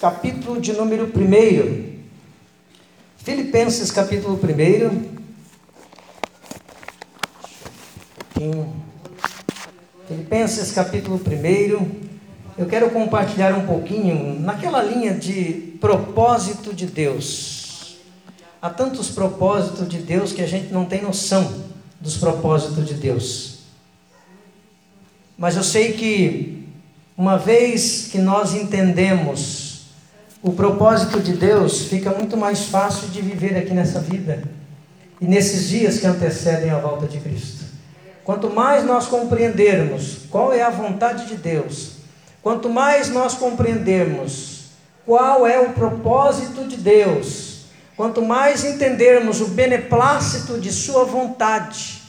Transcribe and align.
capítulo 0.00 0.60
de 0.60 0.72
número 0.72 1.04
1. 1.04 1.92
Filipenses, 3.18 3.90
capítulo 3.90 4.34
1. 4.34 5.22
Filipenses, 10.08 10.72
capítulo 10.72 11.16
1. 11.16 12.02
Eu 12.56 12.66
quero 12.66 12.90
compartilhar 12.90 13.54
um 13.54 13.66
pouquinho 13.66 14.40
naquela 14.40 14.82
linha 14.82 15.14
de 15.14 15.76
propósito 15.80 16.74
de 16.74 16.86
Deus. 16.86 17.98
Há 18.60 18.70
tantos 18.70 19.10
propósitos 19.10 19.86
de 19.86 19.98
Deus 19.98 20.32
que 20.32 20.40
a 20.40 20.46
gente 20.46 20.72
não 20.72 20.86
tem 20.86 21.02
noção 21.02 21.62
dos 22.00 22.16
propósitos 22.16 22.86
de 22.86 22.94
Deus. 22.94 23.58
Mas 25.36 25.56
eu 25.56 25.62
sei 25.62 25.92
que, 25.92 26.51
uma 27.16 27.36
vez 27.36 28.08
que 28.10 28.18
nós 28.18 28.54
entendemos 28.54 29.86
o 30.42 30.52
propósito 30.52 31.20
de 31.20 31.34
Deus, 31.34 31.86
fica 31.86 32.10
muito 32.10 32.36
mais 32.36 32.66
fácil 32.66 33.08
de 33.08 33.20
viver 33.20 33.56
aqui 33.56 33.72
nessa 33.72 34.00
vida 34.00 34.42
e 35.20 35.26
nesses 35.26 35.68
dias 35.68 35.98
que 35.98 36.06
antecedem 36.06 36.70
a 36.70 36.78
volta 36.78 37.06
de 37.06 37.20
Cristo. 37.20 37.64
Quanto 38.24 38.50
mais 38.50 38.84
nós 38.84 39.06
compreendermos 39.06 40.26
qual 40.30 40.52
é 40.52 40.62
a 40.62 40.70
vontade 40.70 41.26
de 41.26 41.36
Deus, 41.36 41.96
quanto 42.42 42.68
mais 42.68 43.08
nós 43.08 43.34
compreendermos 43.34 44.70
qual 45.04 45.46
é 45.46 45.60
o 45.60 45.72
propósito 45.72 46.64
de 46.66 46.76
Deus, 46.76 47.66
quanto 47.96 48.22
mais 48.22 48.64
entendermos 48.64 49.40
o 49.40 49.48
beneplácito 49.48 50.58
de 50.58 50.72
Sua 50.72 51.04
vontade, 51.04 52.02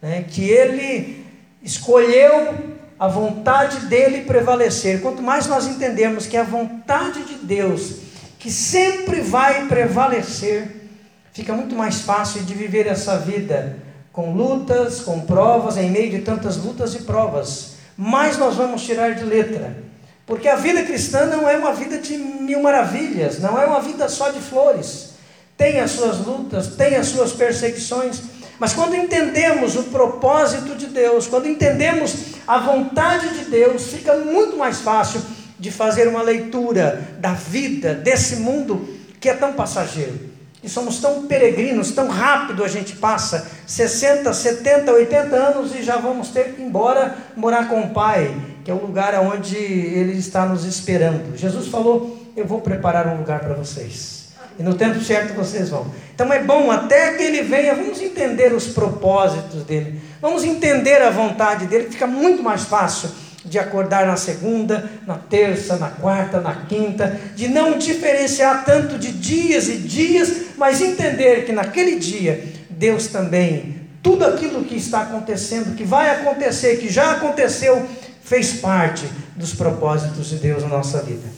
né, 0.00 0.24
que 0.28 0.48
Ele 0.48 1.24
escolheu 1.62 2.75
a 2.98 3.08
vontade 3.08 3.86
dele 3.86 4.22
prevalecer. 4.22 5.00
Quanto 5.00 5.22
mais 5.22 5.46
nós 5.46 5.66
entendemos 5.66 6.26
que 6.26 6.36
é 6.36 6.40
a 6.40 6.44
vontade 6.44 7.22
de 7.24 7.34
Deus 7.34 8.06
que 8.38 8.50
sempre 8.50 9.20
vai 9.20 9.66
prevalecer, 9.66 10.88
fica 11.32 11.52
muito 11.52 11.74
mais 11.74 12.02
fácil 12.02 12.42
de 12.42 12.54
viver 12.54 12.86
essa 12.86 13.18
vida 13.18 13.76
com 14.12 14.32
lutas, 14.32 15.00
com 15.00 15.20
provas, 15.20 15.76
em 15.76 15.90
meio 15.90 16.10
de 16.10 16.20
tantas 16.20 16.56
lutas 16.56 16.94
e 16.94 17.00
provas. 17.00 17.72
Mais 17.96 18.38
nós 18.38 18.56
vamos 18.56 18.82
tirar 18.82 19.14
de 19.14 19.24
letra. 19.24 19.76
Porque 20.24 20.48
a 20.48 20.56
vida 20.56 20.82
cristã 20.82 21.26
não 21.26 21.48
é 21.48 21.56
uma 21.56 21.72
vida 21.72 21.98
de 21.98 22.16
mil 22.16 22.62
maravilhas, 22.62 23.38
não 23.38 23.60
é 23.60 23.66
uma 23.66 23.80
vida 23.80 24.08
só 24.08 24.30
de 24.30 24.40
flores. 24.40 25.10
Tem 25.56 25.80
as 25.80 25.92
suas 25.92 26.18
lutas, 26.18 26.68
tem 26.76 26.96
as 26.96 27.06
suas 27.06 27.32
perseguições, 27.32 28.20
mas 28.58 28.72
quando 28.72 28.94
entendemos 28.94 29.76
o 29.76 29.84
propósito 29.84 30.74
de 30.74 30.86
Deus, 30.86 31.26
quando 31.26 31.48
entendemos 31.48 32.36
a 32.46 32.58
vontade 32.58 33.38
de 33.38 33.50
Deus, 33.50 33.88
fica 33.88 34.16
muito 34.16 34.56
mais 34.56 34.80
fácil 34.80 35.20
de 35.58 35.70
fazer 35.70 36.08
uma 36.08 36.22
leitura 36.22 37.16
da 37.18 37.32
vida 37.32 37.94
desse 37.94 38.36
mundo 38.36 38.88
que 39.20 39.28
é 39.28 39.34
tão 39.34 39.52
passageiro. 39.52 40.36
E 40.62 40.68
somos 40.68 40.98
tão 40.98 41.26
peregrinos, 41.26 41.92
tão 41.92 42.08
rápido 42.08 42.64
a 42.64 42.68
gente 42.68 42.96
passa 42.96 43.46
60, 43.66 44.32
70, 44.32 44.90
80 44.90 45.36
anos 45.36 45.74
e 45.74 45.82
já 45.82 45.96
vamos 45.96 46.30
ter 46.30 46.54
que 46.54 46.62
ir 46.62 46.64
embora 46.64 47.14
morar 47.36 47.68
com 47.68 47.80
o 47.82 47.90
Pai, 47.90 48.34
que 48.64 48.70
é 48.70 48.74
o 48.74 48.80
lugar 48.80 49.14
onde 49.20 49.56
Ele 49.56 50.18
está 50.18 50.44
nos 50.44 50.64
esperando. 50.64 51.36
Jesus 51.36 51.68
falou: 51.68 52.18
Eu 52.36 52.46
vou 52.46 52.60
preparar 52.60 53.06
um 53.06 53.18
lugar 53.18 53.40
para 53.40 53.54
vocês. 53.54 54.15
E 54.58 54.62
no 54.62 54.74
tempo 54.74 55.00
certo 55.02 55.34
vocês 55.34 55.68
vão. 55.68 55.86
Então 56.14 56.32
é 56.32 56.42
bom, 56.42 56.70
até 56.70 57.14
que 57.14 57.22
ele 57.22 57.42
venha, 57.42 57.74
vamos 57.74 58.00
entender 58.00 58.52
os 58.54 58.68
propósitos 58.68 59.64
dele. 59.64 60.00
Vamos 60.20 60.44
entender 60.44 61.02
a 61.02 61.10
vontade 61.10 61.66
dele, 61.66 61.90
fica 61.90 62.06
muito 62.06 62.42
mais 62.42 62.64
fácil 62.64 63.10
de 63.44 63.58
acordar 63.58 64.06
na 64.06 64.16
segunda, 64.16 64.90
na 65.06 65.14
terça, 65.14 65.76
na 65.76 65.88
quarta, 65.88 66.40
na 66.40 66.54
quinta, 66.66 67.20
de 67.34 67.48
não 67.48 67.78
diferenciar 67.78 68.64
tanto 68.64 68.98
de 68.98 69.12
dias 69.12 69.68
e 69.68 69.76
dias, 69.76 70.32
mas 70.56 70.80
entender 70.80 71.44
que 71.44 71.52
naquele 71.52 71.96
dia 71.96 72.44
Deus 72.68 73.06
também, 73.06 73.76
tudo 74.02 74.24
aquilo 74.24 74.64
que 74.64 74.76
está 74.76 75.02
acontecendo, 75.02 75.76
que 75.76 75.84
vai 75.84 76.10
acontecer, 76.10 76.78
que 76.78 76.88
já 76.88 77.12
aconteceu, 77.12 77.86
fez 78.24 78.54
parte 78.54 79.04
dos 79.36 79.54
propósitos 79.54 80.28
de 80.28 80.36
Deus 80.36 80.62
na 80.62 80.68
nossa 80.68 81.00
vida. 81.02 81.28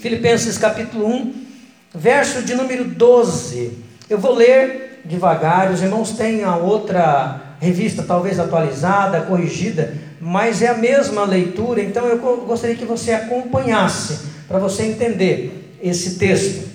Filipenses 0.00 0.56
capítulo 0.56 1.06
1, 1.06 1.43
verso 1.94 2.42
de 2.42 2.54
número 2.54 2.84
12. 2.84 3.78
Eu 4.10 4.18
vou 4.18 4.34
ler 4.34 5.02
devagar, 5.04 5.70
os 5.70 5.80
irmãos 5.80 6.12
têm 6.12 6.42
a 6.42 6.56
outra 6.56 7.56
revista, 7.60 8.02
talvez 8.02 8.40
atualizada, 8.40 9.22
corrigida, 9.22 9.94
mas 10.20 10.60
é 10.60 10.68
a 10.68 10.74
mesma 10.74 11.24
leitura, 11.24 11.80
então 11.82 12.06
eu 12.06 12.18
gostaria 12.18 12.74
que 12.74 12.84
você 12.84 13.12
acompanhasse, 13.12 14.34
para 14.48 14.58
você 14.58 14.82
entender 14.82 15.76
esse 15.82 16.16
texto. 16.16 16.68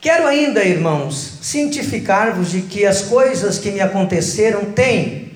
Quero 0.00 0.26
ainda, 0.26 0.64
irmãos, 0.64 1.38
cientificar-vos 1.42 2.50
de 2.50 2.62
que 2.62 2.86
as 2.86 3.02
coisas 3.02 3.58
que 3.58 3.70
me 3.70 3.80
aconteceram 3.80 4.66
têm, 4.66 5.32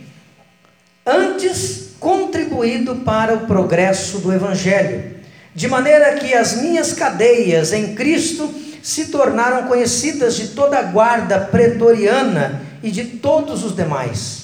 antes, 1.05 1.91
contribuído 1.99 2.97
para 2.97 3.35
o 3.35 3.47
progresso 3.47 4.19
do 4.19 4.33
Evangelho 4.33 5.22
de 5.55 5.69
maneira 5.69 6.15
que 6.15 6.35
as 6.35 6.61
minhas 6.61 6.93
cadeias 6.93 7.73
em 7.73 7.95
Cristo 7.95 8.53
se 8.83 9.07
tornaram 9.07 9.69
conhecidas 9.69 10.35
de 10.35 10.49
toda 10.49 10.79
a 10.79 10.83
guarda 10.83 11.39
pretoriana 11.39 12.63
e 12.83 12.91
de 12.91 13.05
todos 13.05 13.65
os 13.65 13.77
demais. 13.77 14.43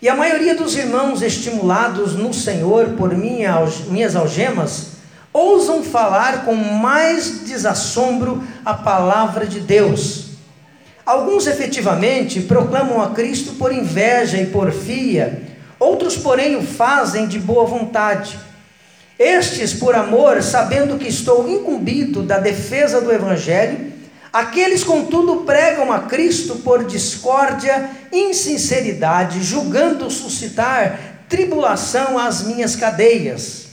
E 0.00 0.08
a 0.08 0.14
maioria 0.14 0.54
dos 0.54 0.76
irmãos, 0.76 1.22
estimulados 1.22 2.14
no 2.14 2.32
Senhor 2.32 2.90
por 2.90 3.14
minha, 3.16 3.54
minhas 3.88 4.14
algemas, 4.14 4.88
ousam 5.32 5.82
falar 5.82 6.44
com 6.44 6.54
mais 6.54 7.40
desassombro 7.40 8.44
a 8.64 8.74
palavra 8.74 9.46
de 9.46 9.60
Deus. 9.60 10.26
Alguns 11.04 11.46
efetivamente 11.46 12.40
proclamam 12.42 13.02
a 13.02 13.10
Cristo 13.10 13.54
por 13.54 13.72
inveja 13.72 14.36
e 14.36 14.46
porfia, 14.46 15.42
outros, 15.78 16.16
porém, 16.16 16.54
o 16.56 16.62
fazem 16.62 17.26
de 17.26 17.38
boa 17.38 17.64
vontade. 17.66 18.38
Estes, 19.18 19.72
por 19.72 19.94
amor, 19.94 20.42
sabendo 20.42 20.98
que 20.98 21.06
estou 21.06 21.48
incumbido 21.48 22.22
da 22.22 22.38
defesa 22.38 23.00
do 23.00 23.12
Evangelho, 23.12 23.92
aqueles, 24.32 24.82
contudo, 24.82 25.44
pregam 25.44 25.92
a 25.92 26.00
Cristo 26.00 26.56
por 26.56 26.84
discórdia, 26.84 27.90
insinceridade, 28.12 29.40
julgando 29.42 30.10
suscitar 30.10 31.26
tribulação 31.28 32.18
às 32.18 32.42
minhas 32.42 32.74
cadeias. 32.74 33.66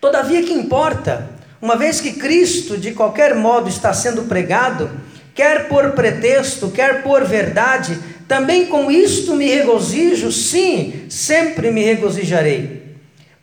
Todavia, 0.00 0.44
que 0.44 0.52
importa, 0.52 1.30
uma 1.60 1.74
vez 1.74 2.00
que 2.00 2.12
Cristo, 2.12 2.78
de 2.78 2.92
qualquer 2.92 3.34
modo, 3.34 3.68
está 3.68 3.92
sendo 3.92 4.22
pregado, 4.22 4.90
quer 5.34 5.66
por 5.66 5.90
pretexto, 5.92 6.70
quer 6.70 7.02
por 7.02 7.24
verdade, 7.24 7.98
também 8.28 8.66
com 8.66 8.92
isto 8.92 9.34
me 9.34 9.46
regozijo, 9.46 10.30
sim, 10.30 11.06
sempre 11.08 11.72
me 11.72 11.82
regozijarei 11.82 12.83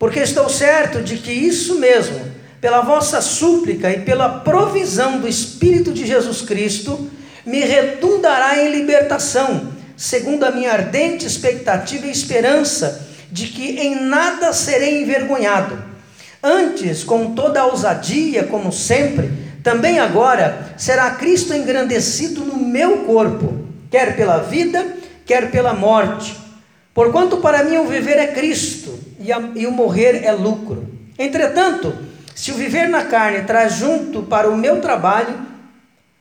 porque 0.01 0.19
estou 0.19 0.49
certo 0.49 0.99
de 1.03 1.17
que 1.17 1.31
isso 1.31 1.77
mesmo, 1.77 2.19
pela 2.59 2.81
vossa 2.81 3.21
súplica 3.21 3.91
e 3.91 3.99
pela 3.99 4.39
provisão 4.39 5.19
do 5.19 5.27
Espírito 5.27 5.93
de 5.93 6.07
Jesus 6.07 6.41
Cristo, 6.41 7.07
me 7.45 7.59
redundará 7.59 8.63
em 8.63 8.71
libertação, 8.71 9.71
segundo 9.95 10.43
a 10.43 10.49
minha 10.49 10.71
ardente 10.71 11.27
expectativa 11.27 12.07
e 12.07 12.11
esperança 12.11 13.07
de 13.31 13.45
que 13.45 13.79
em 13.79 14.01
nada 14.01 14.51
serei 14.53 15.03
envergonhado. 15.03 15.77
Antes, 16.41 17.03
com 17.03 17.35
toda 17.35 17.61
a 17.61 17.67
ousadia, 17.67 18.45
como 18.45 18.71
sempre, 18.71 19.31
também 19.63 19.99
agora 19.99 20.73
será 20.79 21.11
Cristo 21.11 21.53
engrandecido 21.53 22.43
no 22.43 22.57
meu 22.57 23.05
corpo, 23.05 23.67
quer 23.91 24.15
pela 24.15 24.39
vida, 24.39 24.83
quer 25.27 25.51
pela 25.51 25.75
morte. 25.75 26.35
Porquanto 26.91 27.37
para 27.37 27.63
mim 27.63 27.77
o 27.77 27.85
viver 27.85 28.17
é 28.17 28.25
Cristo 28.25 28.80
e, 29.21 29.31
a, 29.31 29.41
e 29.55 29.67
o 29.67 29.71
morrer 29.71 30.23
é 30.23 30.31
lucro. 30.31 30.87
Entretanto, 31.17 31.93
se 32.35 32.51
o 32.51 32.55
viver 32.55 32.89
na 32.89 33.05
carne 33.05 33.43
traz 33.43 33.73
junto 33.73 34.23
para 34.23 34.49
o 34.49 34.57
meu 34.57 34.81
trabalho, 34.81 35.39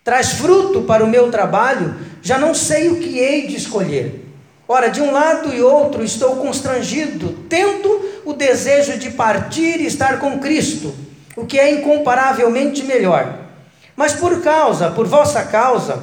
traz 0.04 0.32
fruto 0.32 0.82
para 0.82 1.04
o 1.04 1.08
meu 1.08 1.30
trabalho, 1.30 1.94
já 2.22 2.38
não 2.38 2.54
sei 2.54 2.88
o 2.88 2.96
que 2.96 3.18
hei 3.18 3.46
de 3.46 3.56
escolher. 3.56 4.26
Ora, 4.68 4.88
de 4.88 5.00
um 5.00 5.10
lado 5.10 5.52
e 5.52 5.60
outro 5.60 6.04
estou 6.04 6.36
constrangido, 6.36 7.46
tendo 7.48 8.20
o 8.24 8.32
desejo 8.32 8.98
de 8.98 9.10
partir 9.10 9.80
e 9.80 9.86
estar 9.86 10.18
com 10.20 10.38
Cristo, 10.38 10.94
o 11.36 11.46
que 11.46 11.58
é 11.58 11.70
incomparavelmente 11.70 12.84
melhor. 12.84 13.38
Mas 13.96 14.12
por 14.12 14.42
causa, 14.42 14.90
por 14.90 15.06
vossa 15.06 15.42
causa, 15.44 16.02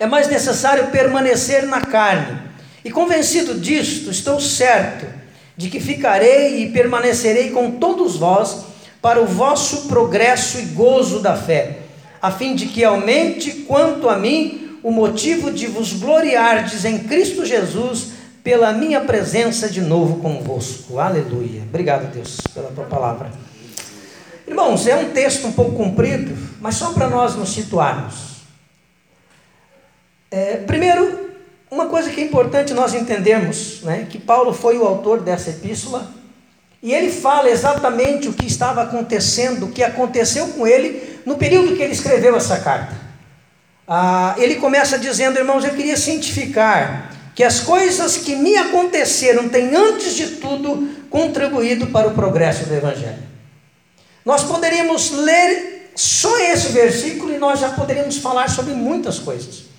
é 0.00 0.06
mais 0.06 0.28
necessário 0.28 0.88
permanecer 0.88 1.66
na 1.66 1.80
carne. 1.80 2.38
E 2.84 2.90
convencido 2.90 3.54
disto, 3.54 4.10
estou 4.10 4.40
certo 4.40 5.21
de 5.62 5.70
que 5.70 5.78
ficarei 5.78 6.64
e 6.64 6.70
permanecerei 6.70 7.50
com 7.50 7.70
todos 7.70 8.16
vós 8.16 8.64
para 9.00 9.22
o 9.22 9.26
vosso 9.26 9.86
progresso 9.86 10.58
e 10.58 10.62
gozo 10.62 11.20
da 11.20 11.36
fé, 11.36 11.78
a 12.20 12.32
fim 12.32 12.56
de 12.56 12.66
que 12.66 12.82
aumente 12.82 13.52
quanto 13.68 14.08
a 14.08 14.18
mim 14.18 14.80
o 14.82 14.90
motivo 14.90 15.52
de 15.52 15.68
vos 15.68 15.92
gloriardes 15.92 16.84
em 16.84 16.98
Cristo 16.98 17.46
Jesus 17.46 18.08
pela 18.42 18.72
minha 18.72 19.02
presença 19.02 19.68
de 19.68 19.80
novo 19.80 20.16
convosco. 20.16 20.98
Aleluia. 20.98 21.62
Obrigado, 21.62 22.12
Deus, 22.12 22.38
pela 22.52 22.72
tua 22.72 22.86
palavra. 22.86 23.30
Irmãos, 24.44 24.88
é 24.88 24.96
um 24.96 25.10
texto 25.10 25.46
um 25.46 25.52
pouco 25.52 25.76
comprido, 25.76 26.36
mas 26.60 26.74
só 26.74 26.92
para 26.92 27.08
nós 27.08 27.36
nos 27.36 27.50
situarmos. 27.50 28.32
É, 30.28 30.56
primeiro, 30.56 31.21
uma 31.72 31.86
coisa 31.86 32.10
que 32.10 32.20
é 32.20 32.24
importante 32.24 32.74
nós 32.74 32.92
entendermos, 32.92 33.80
né, 33.82 34.06
que 34.10 34.18
Paulo 34.18 34.52
foi 34.52 34.76
o 34.76 34.84
autor 34.84 35.20
dessa 35.20 35.48
epístola, 35.48 36.06
e 36.82 36.92
ele 36.92 37.10
fala 37.10 37.48
exatamente 37.48 38.28
o 38.28 38.34
que 38.34 38.44
estava 38.44 38.82
acontecendo, 38.82 39.64
o 39.64 39.72
que 39.72 39.82
aconteceu 39.82 40.48
com 40.48 40.66
ele 40.66 41.20
no 41.24 41.38
período 41.38 41.74
que 41.74 41.82
ele 41.82 41.94
escreveu 41.94 42.36
essa 42.36 42.60
carta. 42.60 42.94
Ah, 43.88 44.34
ele 44.36 44.56
começa 44.56 44.98
dizendo, 44.98 45.38
irmãos, 45.38 45.64
eu 45.64 45.70
queria 45.70 45.96
cientificar 45.96 47.10
que 47.34 47.42
as 47.42 47.60
coisas 47.60 48.18
que 48.18 48.36
me 48.36 48.54
aconteceram 48.54 49.48
têm, 49.48 49.74
antes 49.74 50.14
de 50.14 50.26
tudo, 50.32 50.90
contribuído 51.08 51.86
para 51.86 52.06
o 52.06 52.12
progresso 52.12 52.66
do 52.66 52.74
Evangelho. 52.74 53.22
Nós 54.26 54.44
poderíamos 54.44 55.10
ler 55.10 55.90
só 55.94 56.38
esse 56.38 56.68
versículo 56.68 57.32
e 57.32 57.38
nós 57.38 57.60
já 57.60 57.70
poderíamos 57.70 58.18
falar 58.18 58.50
sobre 58.50 58.74
muitas 58.74 59.18
coisas. 59.18 59.71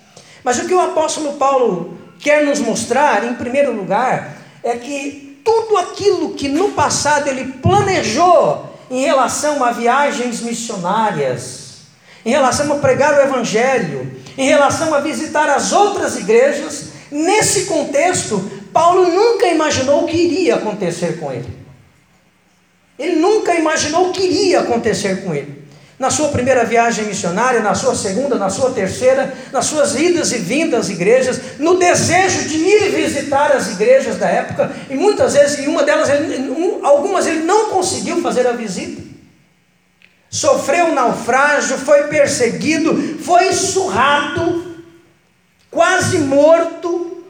Mas 0.44 0.60
o 0.60 0.68
que 0.68 0.74
o 0.74 0.82
apóstolo 0.82 1.34
Paulo 1.34 1.98
quer 2.20 2.46
nos 2.46 2.60
mostrar, 2.60 3.26
em 3.26 3.36
primeiro 3.36 3.72
lugar, 3.72 4.38
é 4.64 4.76
que 4.78 5.40
tudo 5.44 5.78
aquilo 5.78 6.34
que 6.34 6.48
no 6.48 6.72
passado 6.72 7.28
ele 7.28 7.54
planejou 7.62 8.70
em 8.90 9.02
relação 9.02 9.64
a 9.64 9.72
viagens 9.72 10.42
missionárias, 10.42 11.82
em 12.26 12.32
relação 12.32 12.72
a 12.72 12.78
pregar 12.78 13.14
o 13.14 13.22
Evangelho, 13.22 14.12
em 14.38 14.48
relação 14.48 14.94
a 14.94 15.00
visitar 15.00 15.50
as 15.50 15.72
outras 15.72 16.18
igrejas, 16.18 16.90
nesse 17.12 17.66
contexto, 17.66 18.40
Paulo 18.72 19.08
nunca 19.08 19.48
imaginou 19.48 20.04
o 20.04 20.08
que 20.08 20.18
iria 20.18 20.56
acontecer 20.56 21.20
com 21.20 21.32
ele. 21.32 21.64
Ele 22.98 23.18
nunca 23.18 23.54
imaginou 23.56 24.10
o 24.10 24.12
que 24.12 24.24
iria 24.24 24.62
acontecer 24.62 25.24
com 25.24 25.34
ele. 25.34 25.63
Na 26.04 26.10
sua 26.10 26.28
primeira 26.28 26.66
viagem 26.66 27.06
missionária, 27.06 27.62
na 27.62 27.74
sua 27.74 27.96
segunda, 27.96 28.36
na 28.36 28.50
sua 28.50 28.72
terceira, 28.72 29.34
nas 29.54 29.68
suas 29.68 29.96
idas 29.96 30.34
e 30.34 30.38
vindas 30.38 30.82
às 30.82 30.90
igrejas, 30.90 31.40
no 31.60 31.78
desejo 31.78 32.50
de 32.50 32.58
ir 32.58 32.92
visitar 32.92 33.54
as 33.54 33.70
igrejas 33.72 34.18
da 34.18 34.28
época, 34.28 34.70
e 34.90 34.96
muitas 34.96 35.32
vezes, 35.32 35.60
em 35.60 35.68
uma 35.70 35.82
delas, 35.82 36.10
ele, 36.10 36.52
um, 36.52 36.86
algumas 36.86 37.26
ele 37.26 37.44
não 37.44 37.70
conseguiu 37.70 38.22
fazer 38.22 38.46
a 38.46 38.52
visita. 38.52 39.02
Sofreu 40.30 40.88
um 40.88 40.94
naufrágio, 40.94 41.78
foi 41.78 42.04
perseguido, 42.10 43.18
foi 43.20 43.54
surrado, 43.54 44.76
quase 45.72 46.18
morto, 46.18 47.24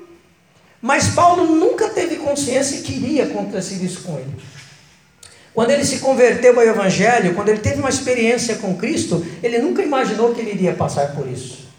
mas 0.81 1.09
Paulo 1.09 1.45
nunca 1.45 1.89
teve 1.89 2.15
consciência 2.15 2.81
que 2.81 2.93
iria 2.93 3.25
acontecer 3.25 3.75
isso 3.85 4.01
com 4.01 4.17
ele. 4.17 4.33
Quando 5.53 5.69
ele 5.69 5.85
se 5.85 5.99
converteu 5.99 6.59
ao 6.59 6.65
Evangelho, 6.65 7.35
quando 7.35 7.49
ele 7.49 7.59
teve 7.59 7.79
uma 7.79 7.89
experiência 7.89 8.55
com 8.55 8.75
Cristo, 8.75 9.25
ele 9.43 9.59
nunca 9.59 9.83
imaginou 9.83 10.33
que 10.33 10.41
ele 10.41 10.51
iria 10.51 10.73
passar 10.73 11.13
por 11.13 11.27
isso. 11.27 11.69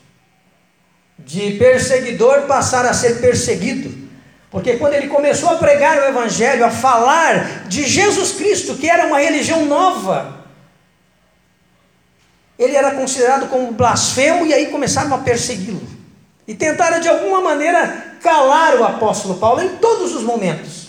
De 1.19 1.53
perseguidor 1.53 2.43
passar 2.43 2.87
a 2.87 2.95
ser 2.95 3.21
perseguido. 3.21 4.05
Porque 4.49 4.77
quando 4.77 4.95
ele 4.95 5.09
começou 5.09 5.49
a 5.49 5.57
pregar 5.57 5.99
o 5.99 6.05
Evangelho, 6.05 6.65
a 6.65 6.71
falar 6.71 7.67
de 7.67 7.83
Jesus 7.83 8.33
Cristo, 8.33 8.77
que 8.77 8.89
era 8.89 9.07
uma 9.07 9.19
religião 9.19 9.67
nova, 9.67 10.45
ele 12.57 12.77
era 12.77 12.93
considerado 12.93 13.49
como 13.49 13.73
blasfemo 13.73 14.47
e 14.47 14.55
aí 14.55 14.67
começaram 14.67 15.13
a 15.13 15.19
persegui-lo. 15.19 15.83
E 16.47 16.55
tentaram 16.55 17.01
de 17.01 17.09
alguma 17.09 17.41
maneira 17.41 18.17
calar 18.23 18.77
o 18.77 18.85
apóstolo 18.85 19.35
Paulo 19.37 19.61
em 19.61 19.71
todos 19.77 20.15
os 20.15 20.23
momentos. 20.23 20.85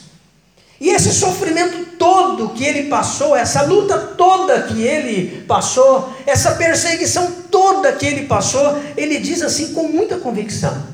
E 0.80 0.90
esse 0.90 1.12
sofrimento 1.12 1.85
todo 1.98 2.50
que 2.50 2.64
ele 2.64 2.90
passou, 2.90 3.36
essa 3.36 3.64
luta 3.64 3.98
toda 3.98 4.64
que 4.64 4.82
ele 4.82 5.44
passou, 5.48 6.14
essa 6.26 6.52
perseguição 6.52 7.32
toda 7.50 7.92
que 7.92 8.06
ele 8.06 8.26
passou, 8.26 8.80
ele 8.96 9.20
diz 9.20 9.42
assim 9.42 9.74
com 9.74 9.88
muita 9.88 10.18
convicção. 10.18 10.86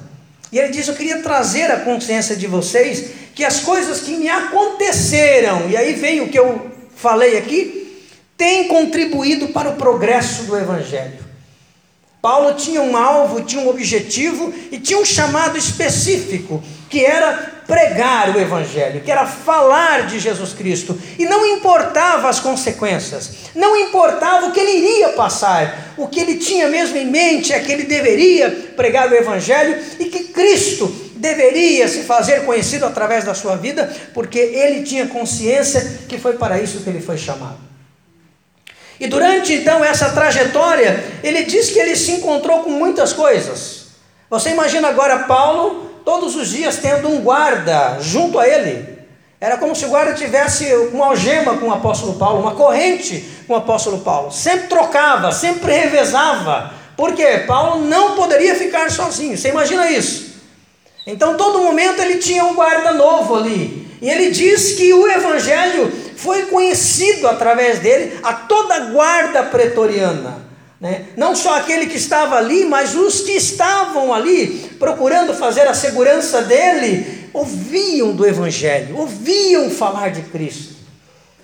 E 0.51 0.59
ele 0.59 0.69
diz: 0.69 0.87
Eu 0.87 0.95
queria 0.95 1.21
trazer 1.21 1.71
a 1.71 1.79
consciência 1.79 2.35
de 2.35 2.47
vocês 2.47 3.11
que 3.33 3.43
as 3.43 3.61
coisas 3.61 4.01
que 4.01 4.15
me 4.15 4.27
aconteceram, 4.27 5.69
e 5.69 5.77
aí 5.77 5.93
vem 5.93 6.21
o 6.21 6.29
que 6.29 6.37
eu 6.37 6.69
falei 6.95 7.37
aqui, 7.37 8.05
têm 8.37 8.67
contribuído 8.67 9.49
para 9.49 9.69
o 9.69 9.75
progresso 9.75 10.43
do 10.43 10.57
Evangelho. 10.57 11.30
Paulo 12.21 12.53
tinha 12.53 12.81
um 12.81 12.95
alvo, 12.95 13.41
tinha 13.41 13.63
um 13.63 13.69
objetivo 13.69 14.53
e 14.71 14.77
tinha 14.77 14.99
um 14.99 15.05
chamado 15.05 15.57
específico, 15.57 16.63
que 16.87 17.03
era 17.03 17.63
pregar 17.65 18.35
o 18.35 18.39
Evangelho, 18.39 19.01
que 19.01 19.09
era 19.09 19.25
falar 19.25 20.05
de 20.05 20.19
Jesus 20.19 20.53
Cristo, 20.53 20.99
e 21.17 21.25
não 21.25 21.43
importava 21.45 22.29
as 22.29 22.39
consequências, 22.39 23.31
não 23.55 23.75
importava 23.75 24.47
o 24.47 24.51
que 24.51 24.59
ele 24.59 24.85
iria 24.85 25.09
passar, 25.09 25.93
o 25.97 26.07
que 26.07 26.19
ele 26.19 26.35
tinha 26.35 26.67
mesmo 26.67 26.97
em 26.97 27.09
mente 27.09 27.53
é 27.53 27.59
que 27.59 27.71
ele 27.71 27.83
deveria 27.83 28.51
pregar 28.75 29.09
o 29.09 29.15
Evangelho 29.15 29.81
e 29.99 30.05
que 30.05 30.25
Cristo 30.25 30.93
deveria 31.15 31.87
se 31.87 32.03
fazer 32.03 32.45
conhecido 32.45 32.85
através 32.85 33.23
da 33.23 33.33
sua 33.33 33.55
vida, 33.55 33.91
porque 34.13 34.37
ele 34.37 34.83
tinha 34.83 35.07
consciência 35.07 36.01
que 36.07 36.19
foi 36.19 36.33
para 36.33 36.61
isso 36.61 36.81
que 36.81 36.89
ele 36.89 37.01
foi 37.01 37.17
chamado. 37.17 37.70
E 39.01 39.07
durante 39.07 39.51
então 39.51 39.83
essa 39.83 40.11
trajetória, 40.11 41.03
ele 41.23 41.41
diz 41.41 41.71
que 41.71 41.79
ele 41.79 41.95
se 41.95 42.11
encontrou 42.11 42.59
com 42.59 42.69
muitas 42.69 43.11
coisas. 43.11 43.87
Você 44.29 44.51
imagina 44.51 44.89
agora 44.89 45.23
Paulo 45.23 45.89
todos 46.05 46.35
os 46.35 46.49
dias 46.49 46.77
tendo 46.77 47.09
um 47.09 47.19
guarda 47.19 47.97
junto 47.99 48.37
a 48.37 48.47
ele. 48.47 48.99
Era 49.39 49.57
como 49.57 49.75
se 49.75 49.85
o 49.85 49.89
guarda 49.89 50.13
tivesse 50.13 50.71
uma 50.93 51.07
algema 51.07 51.57
com 51.57 51.69
o 51.69 51.73
apóstolo 51.73 52.13
Paulo, 52.13 52.41
uma 52.41 52.53
corrente 52.53 53.27
com 53.47 53.53
o 53.53 53.57
apóstolo 53.57 54.01
Paulo. 54.01 54.31
Sempre 54.31 54.67
trocava, 54.67 55.31
sempre 55.31 55.73
revezava. 55.73 56.71
Porque 56.95 57.25
Paulo 57.47 57.83
não 57.83 58.15
poderia 58.15 58.53
ficar 58.53 58.91
sozinho. 58.91 59.35
Você 59.35 59.49
imagina 59.49 59.89
isso? 59.89 60.35
Então, 61.07 61.35
todo 61.35 61.63
momento 61.63 61.99
ele 62.03 62.19
tinha 62.19 62.45
um 62.45 62.53
guarda 62.53 62.91
novo 62.91 63.35
ali. 63.35 63.97
E 63.99 64.07
ele 64.07 64.29
diz 64.29 64.73
que 64.73 64.93
o 64.93 65.07
evangelho 65.07 65.91
foi 66.21 66.45
conhecido 66.45 67.27
através 67.27 67.79
dele 67.79 68.19
a 68.23 68.33
toda 68.33 68.75
a 68.75 68.79
guarda 68.91 69.43
pretoriana. 69.43 70.45
Né? 70.79 71.07
Não 71.15 71.35
só 71.35 71.57
aquele 71.57 71.85
que 71.85 71.97
estava 71.97 72.35
ali, 72.35 72.65
mas 72.65 72.95
os 72.95 73.21
que 73.21 73.33
estavam 73.33 74.13
ali 74.13 74.71
procurando 74.79 75.33
fazer 75.33 75.67
a 75.67 75.73
segurança 75.73 76.41
dele, 76.41 77.29
ouviam 77.33 78.15
do 78.15 78.25
Evangelho, 78.25 78.97
ouviam 78.97 79.69
falar 79.69 80.09
de 80.09 80.23
Cristo. 80.23 80.75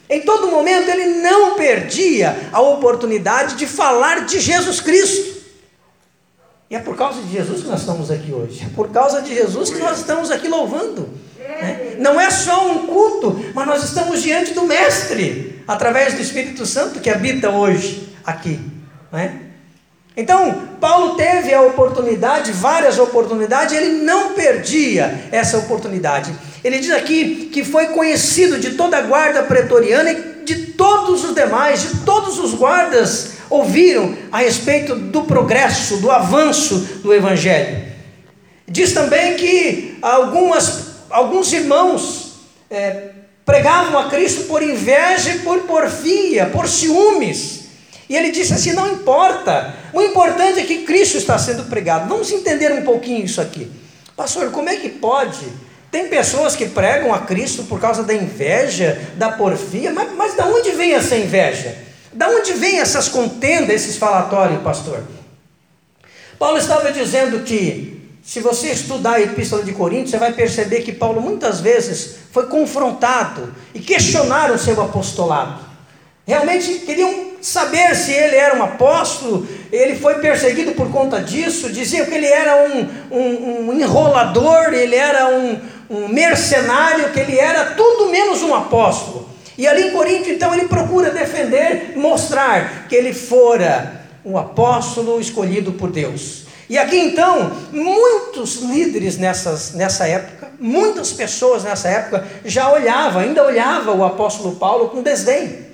Em 0.09 0.21
todo 0.21 0.49
momento 0.49 0.89
ele 0.89 1.19
não 1.21 1.55
perdia 1.55 2.49
a 2.51 2.61
oportunidade 2.61 3.55
de 3.55 3.67
falar 3.67 4.25
de 4.25 4.39
Jesus 4.39 4.79
Cristo. 4.79 5.37
E 6.69 6.75
é 6.75 6.79
por 6.79 6.97
causa 6.97 7.21
de 7.21 7.31
Jesus 7.31 7.61
que 7.61 7.67
nós 7.67 7.81
estamos 7.81 8.09
aqui 8.11 8.31
hoje, 8.31 8.63
é 8.65 8.75
por 8.75 8.89
causa 8.89 9.21
de 9.21 9.33
Jesus 9.33 9.69
que 9.69 9.79
nós 9.79 9.99
estamos 9.99 10.31
aqui 10.31 10.47
louvando. 10.47 11.09
Né? 11.47 11.95
Não 11.99 12.19
é 12.19 12.29
só 12.29 12.71
um 12.71 12.87
culto, 12.87 13.43
mas 13.53 13.65
nós 13.67 13.83
estamos 13.83 14.21
diante 14.21 14.53
do 14.53 14.65
Mestre, 14.65 15.63
através 15.67 16.13
do 16.13 16.21
Espírito 16.21 16.65
Santo 16.65 16.99
que 16.99 17.09
habita 17.09 17.49
hoje 17.49 18.09
aqui. 18.25 18.59
Né? 19.11 19.41
Então, 20.15 20.63
Paulo 20.81 21.15
teve 21.15 21.53
a 21.53 21.61
oportunidade, 21.61 22.51
várias 22.51 22.97
oportunidades, 22.97 23.75
ele 23.75 24.03
não 24.03 24.33
perdia 24.33 25.27
essa 25.31 25.59
oportunidade. 25.59 26.33
Ele 26.63 26.79
diz 26.79 26.91
aqui 26.91 27.49
que 27.53 27.63
foi 27.63 27.87
conhecido 27.87 28.59
de 28.59 28.71
toda 28.71 28.97
a 28.97 29.01
guarda 29.01 29.43
pretoriana 29.43 30.11
e 30.11 30.43
de 30.43 30.55
todos 30.71 31.23
os 31.23 31.35
demais, 31.35 31.81
de 31.81 31.97
todos 31.99 32.39
os 32.39 32.55
guardas 32.55 33.37
ouviram 33.49 34.15
a 34.31 34.39
respeito 34.39 34.95
do 34.95 35.23
progresso, 35.23 35.97
do 35.97 36.09
avanço 36.11 36.75
do 37.03 37.13
Evangelho. 37.13 37.85
Diz 38.67 38.93
também 38.93 39.35
que 39.35 39.97
algumas, 40.01 40.86
alguns 41.09 41.51
irmãos 41.53 42.33
é, 42.69 43.09
pregavam 43.45 43.97
a 43.99 44.09
Cristo 44.09 44.43
por 44.43 44.61
inveja 44.61 45.35
e 45.35 45.39
por 45.39 45.59
porfia, 45.61 46.47
por 46.47 46.67
ciúmes. 46.67 47.65
E 48.09 48.15
ele 48.15 48.31
disse 48.31 48.53
assim: 48.53 48.73
não 48.73 48.91
importa, 48.91 49.75
o 49.93 50.01
importante 50.01 50.59
é 50.59 50.63
que 50.63 50.83
Cristo 50.83 51.17
está 51.17 51.37
sendo 51.37 51.65
pregado. 51.65 52.07
Vamos 52.07 52.31
entender 52.31 52.71
um 52.71 52.83
pouquinho 52.83 53.25
isso 53.25 53.41
aqui. 53.41 53.71
Pastor, 54.15 54.51
como 54.51 54.69
é 54.69 54.77
que 54.77 54.89
pode? 54.89 55.45
Tem 55.91 56.07
pessoas 56.09 56.55
que 56.55 56.65
pregam 56.65 57.13
a 57.13 57.19
Cristo 57.19 57.63
por 57.63 57.79
causa 57.79 58.03
da 58.03 58.13
inveja, 58.13 58.99
da 59.15 59.31
porfia, 59.31 59.91
mas, 59.93 60.11
mas 60.13 60.35
da 60.35 60.45
onde 60.45 60.71
vem 60.71 60.93
essa 60.93 61.15
inveja? 61.15 61.75
Da 62.11 62.29
onde 62.29 62.53
vem 62.53 62.79
essas 62.79 63.07
contendas, 63.07 63.69
esses 63.69 63.95
falatórios, 63.95 64.61
pastor? 64.61 65.03
Paulo 66.37 66.57
estava 66.57 66.91
dizendo 66.91 67.43
que, 67.43 67.96
se 68.27 68.41
você 68.41 68.71
estudar 68.71 69.13
a 69.13 69.21
Epístola 69.21 69.63
de 69.63 69.71
Coríntios, 69.71 70.11
você 70.11 70.17
vai 70.17 70.33
perceber 70.33 70.81
que 70.81 70.91
Paulo 70.91 71.21
muitas 71.21 71.61
vezes 71.61 72.17
foi 72.29 72.47
confrontado 72.47 73.55
e 73.73 73.79
questionaram 73.79 74.55
o 74.55 74.59
seu 74.59 74.81
apostolado. 74.81 75.61
Realmente 76.25 76.79
queriam 76.79 77.27
saber 77.41 77.95
se 77.95 78.11
ele 78.11 78.35
era 78.35 78.57
um 78.57 78.61
apóstolo, 78.61 79.47
ele 79.71 79.95
foi 79.95 80.15
perseguido 80.15 80.73
por 80.73 80.91
conta 80.91 81.21
disso, 81.21 81.69
diziam 81.69 82.05
que 82.05 82.15
ele 82.15 82.25
era 82.25 82.67
um, 82.67 83.17
um, 83.17 83.69
um 83.69 83.79
enrolador, 83.79 84.73
ele 84.73 84.97
era 84.97 85.29
um, 85.29 85.61
um 85.89 86.09
mercenário, 86.09 87.13
que 87.13 87.21
ele 87.21 87.39
era 87.39 87.75
tudo 87.75 88.09
menos 88.09 88.43
um 88.43 88.53
apóstolo. 88.53 89.29
E 89.57 89.65
ali 89.65 89.87
em 89.87 89.91
Corinto, 89.91 90.29
então, 90.29 90.53
ele 90.53 90.67
procura 90.67 91.11
defender, 91.11 91.93
mostrar 91.95 92.89
que 92.89 92.95
ele 92.95 93.13
fora 93.13 94.05
um 94.25 94.37
apóstolo 94.37 95.17
escolhido 95.21 95.71
por 95.71 95.89
Deus. 95.89 96.46
E 96.69 96.77
aqui 96.77 96.97
então, 96.97 97.51
muitos 97.71 98.55
líderes 98.55 99.17
nessas, 99.17 99.71
nessa 99.73 100.05
época, 100.07 100.51
muitas 100.59 101.13
pessoas 101.13 101.63
nessa 101.63 101.87
época 101.87 102.27
já 102.43 102.71
olhavam, 102.71 103.21
ainda 103.21 103.43
olhavam 103.43 103.99
o 103.99 104.03
apóstolo 104.03 104.55
Paulo 104.57 104.89
com 104.89 105.01
desdém. 105.01 105.65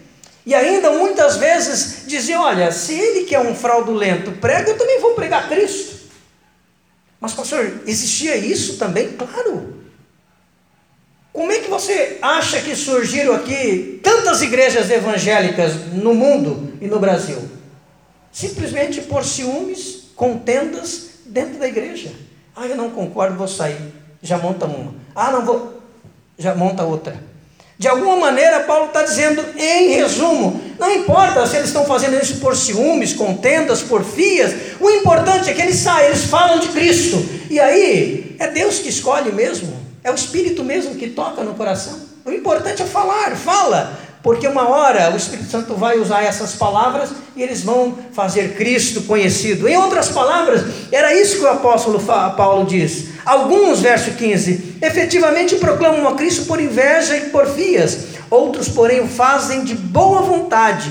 E 0.46 0.54
ainda 0.54 0.92
muitas 0.92 1.38
vezes 1.38 2.04
diziam: 2.06 2.44
olha, 2.44 2.72
se 2.72 2.94
ele 2.94 3.26
que 3.26 3.34
é 3.34 3.40
um 3.40 3.56
fraudulento 3.56 4.34
prega, 4.34 4.72
eu 4.72 4.78
também 4.78 5.00
vou 5.00 5.14
pregar 5.14 5.50
Cristo. 5.50 6.04
Mas, 7.20 7.34
pastor, 7.34 7.82
existia 7.88 8.36
isso 8.36 8.78
também? 8.78 9.14
Claro. 9.14 9.82
Como 11.32 11.52
é 11.52 11.60
que 11.60 11.70
você 11.70 12.20
acha 12.22 12.62
que 12.62 12.76
surgiram 12.76 13.34
aqui 13.34 14.00
tantas 14.04 14.44
igrejas 14.44 14.92
evangélicas 14.92 15.88
no 15.94 16.14
mundo 16.14 16.74
e 16.80 16.86
no 16.86 17.00
Brasil? 17.00 17.50
Simplesmente 18.32 19.02
por 19.02 19.24
ciúmes, 19.24 20.03
contendas 20.16 21.10
dentro 21.26 21.60
da 21.60 21.68
igreja. 21.68 22.12
Ah, 22.56 22.66
eu 22.68 22.76
não 22.76 22.92
concordo, 22.92 23.38
vou 23.38 23.48
sair. 23.48 23.94
Já 24.22 24.38
monta 24.38 24.66
uma. 24.66 24.94
Ah, 25.16 25.32
não 25.32 25.46
vou. 25.46 25.82
Já 26.38 26.56
monta 26.56 26.84
outra. 26.84 27.16
De 27.78 27.88
alguma 27.88 28.16
maneira, 28.16 28.62
Paulo 28.62 28.86
está 28.86 29.04
dizendo, 29.04 29.44
em 29.58 29.90
resumo, 29.90 30.62
não 30.80 30.90
importa 30.92 31.46
se 31.48 31.56
eles 31.56 31.68
estão 31.68 31.86
fazendo 31.86 32.16
isso 32.22 32.38
por 32.38 32.56
ciúmes, 32.56 33.14
contendas, 33.14 33.82
porfias, 33.82 34.54
o 34.80 34.90
importante 34.90 35.50
é 35.50 35.54
que 35.54 35.62
eles 35.62 35.78
saem, 35.78 36.08
eles 36.08 36.26
falam 36.26 36.60
de 36.60 36.70
Cristo. 36.70 37.18
E 37.50 37.60
aí, 37.60 38.36
é 38.40 38.48
Deus 38.48 38.80
que 38.80 38.90
escolhe 38.90 39.32
mesmo. 39.32 39.74
É 40.04 40.12
o 40.12 40.16
Espírito 40.16 40.64
mesmo 40.64 40.96
que 40.96 41.10
toca 41.10 41.44
no 41.44 41.56
coração. 41.56 42.00
O 42.26 42.32
importante 42.32 42.82
é 42.82 42.86
falar, 42.86 43.36
fala, 43.36 44.00
porque 44.24 44.48
uma 44.48 44.70
hora 44.70 45.12
o 45.12 45.18
Espírito 45.18 45.52
Santo 45.52 45.76
vai 45.76 46.00
usar 46.00 46.24
essas 46.24 46.56
palavras 46.56 47.10
e 47.36 47.44
eles 47.44 47.62
vão 47.62 47.98
fazer 48.14 48.56
Cristo 48.56 49.02
conhecido. 49.02 49.68
Em 49.68 49.76
outras 49.76 50.08
palavras, 50.08 50.64
era 50.92 51.14
isso 51.14 51.38
que 51.38 51.44
o 51.44 51.50
apóstolo 51.50 52.00
Paulo 52.00 52.66
diz. 52.66 53.08
Alguns, 53.26 53.82
verso 53.82 54.12
15, 54.12 54.78
efetivamente 54.82 55.56
proclamam 55.56 56.08
a 56.08 56.16
Cristo 56.16 56.46
por 56.46 56.60
inveja 56.60 57.18
e 57.18 57.30
porfias, 57.30 57.98
outros, 58.30 58.70
porém, 58.70 59.02
o 59.02 59.08
fazem 59.08 59.66
de 59.66 59.76
boa 59.76 60.22
vontade. 60.22 60.90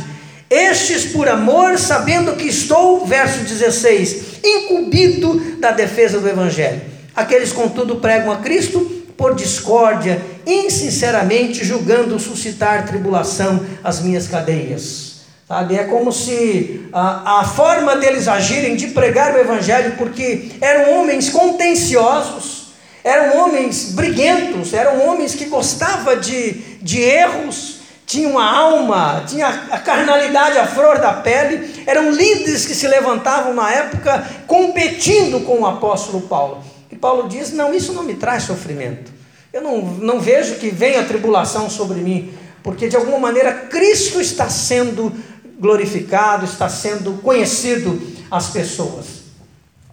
Estes 0.51 1.07
por 1.07 1.27
amor, 1.27 1.79
sabendo 1.79 2.37
que 2.37 2.47
estou, 2.47 3.07
verso 3.07 3.41
16, 3.41 4.41
incumbido 4.45 5.57
da 5.59 5.71
defesa 5.71 6.19
do 6.19 6.29
Evangelho. 6.29 6.83
Aqueles, 7.17 7.51
contudo, 7.51 7.97
pregam 7.97 8.31
a 8.31 8.37
Cristo 8.37 9.02
por 9.23 9.37
discórdia, 9.37 10.21
insinceramente 10.45 11.65
julgando 11.65 12.19
suscitar 12.19 12.85
tribulação 12.85 13.65
às 13.85 14.01
minhas 14.01 14.27
cadeias. 14.27 15.21
Sabe? 15.47 15.77
É 15.77 15.85
como 15.85 16.11
se 16.11 16.89
a, 16.93 17.43
a 17.43 17.45
forma 17.45 17.95
deles 17.95 18.27
agirem 18.27 18.75
de 18.75 18.89
pregar 18.89 19.33
o 19.33 19.39
Evangelho, 19.39 19.95
porque 19.97 20.51
eram 20.61 20.99
homens 20.99 21.31
contenciosos, 21.31 22.73
eram 23.05 23.45
homens 23.45 23.93
briguentos, 23.93 24.75
eram 24.75 25.07
homens 25.07 25.37
que 25.37 25.45
gostavam 25.45 26.19
de, 26.19 26.55
de 26.83 27.01
erros, 27.01 27.77
tinham 28.05 28.37
a 28.37 28.59
alma, 28.59 29.23
tinha 29.29 29.47
a 29.47 29.79
carnalidade 29.79 30.59
à 30.59 30.67
flor 30.67 30.99
da 30.99 31.13
pele, 31.13 31.85
eram 31.87 32.11
líderes 32.11 32.67
que 32.67 32.75
se 32.75 32.89
levantavam 32.89 33.55
na 33.55 33.71
época 33.71 34.27
competindo 34.49 35.45
com 35.47 35.61
o 35.61 35.67
apóstolo 35.67 36.23
Paulo. 36.23 36.72
Paulo 37.03 37.29
diz: 37.29 37.53
Não, 37.53 37.75
isso 37.75 37.93
não 37.93 38.05
me 38.05 38.15
traz 38.15 38.45
sofrimento. 38.45 39.11
Eu 39.53 39.61
não, 39.61 39.83
não 39.83 40.21
vejo 40.21 40.55
que 40.55 40.71
venha 40.71 41.03
tribulação 41.03 41.69
sobre 41.69 42.01
mim, 42.01 42.33
porque 42.63 42.89
de 42.89 42.97
alguma 42.97 43.19
maneira 43.19 43.53
Cristo 43.53 44.21
está 44.21 44.49
sendo 44.49 45.13
glorificado, 45.59 46.45
está 46.45 46.69
sendo 46.69 47.21
conhecido 47.21 48.01
às 48.31 48.51
pessoas. 48.51 49.23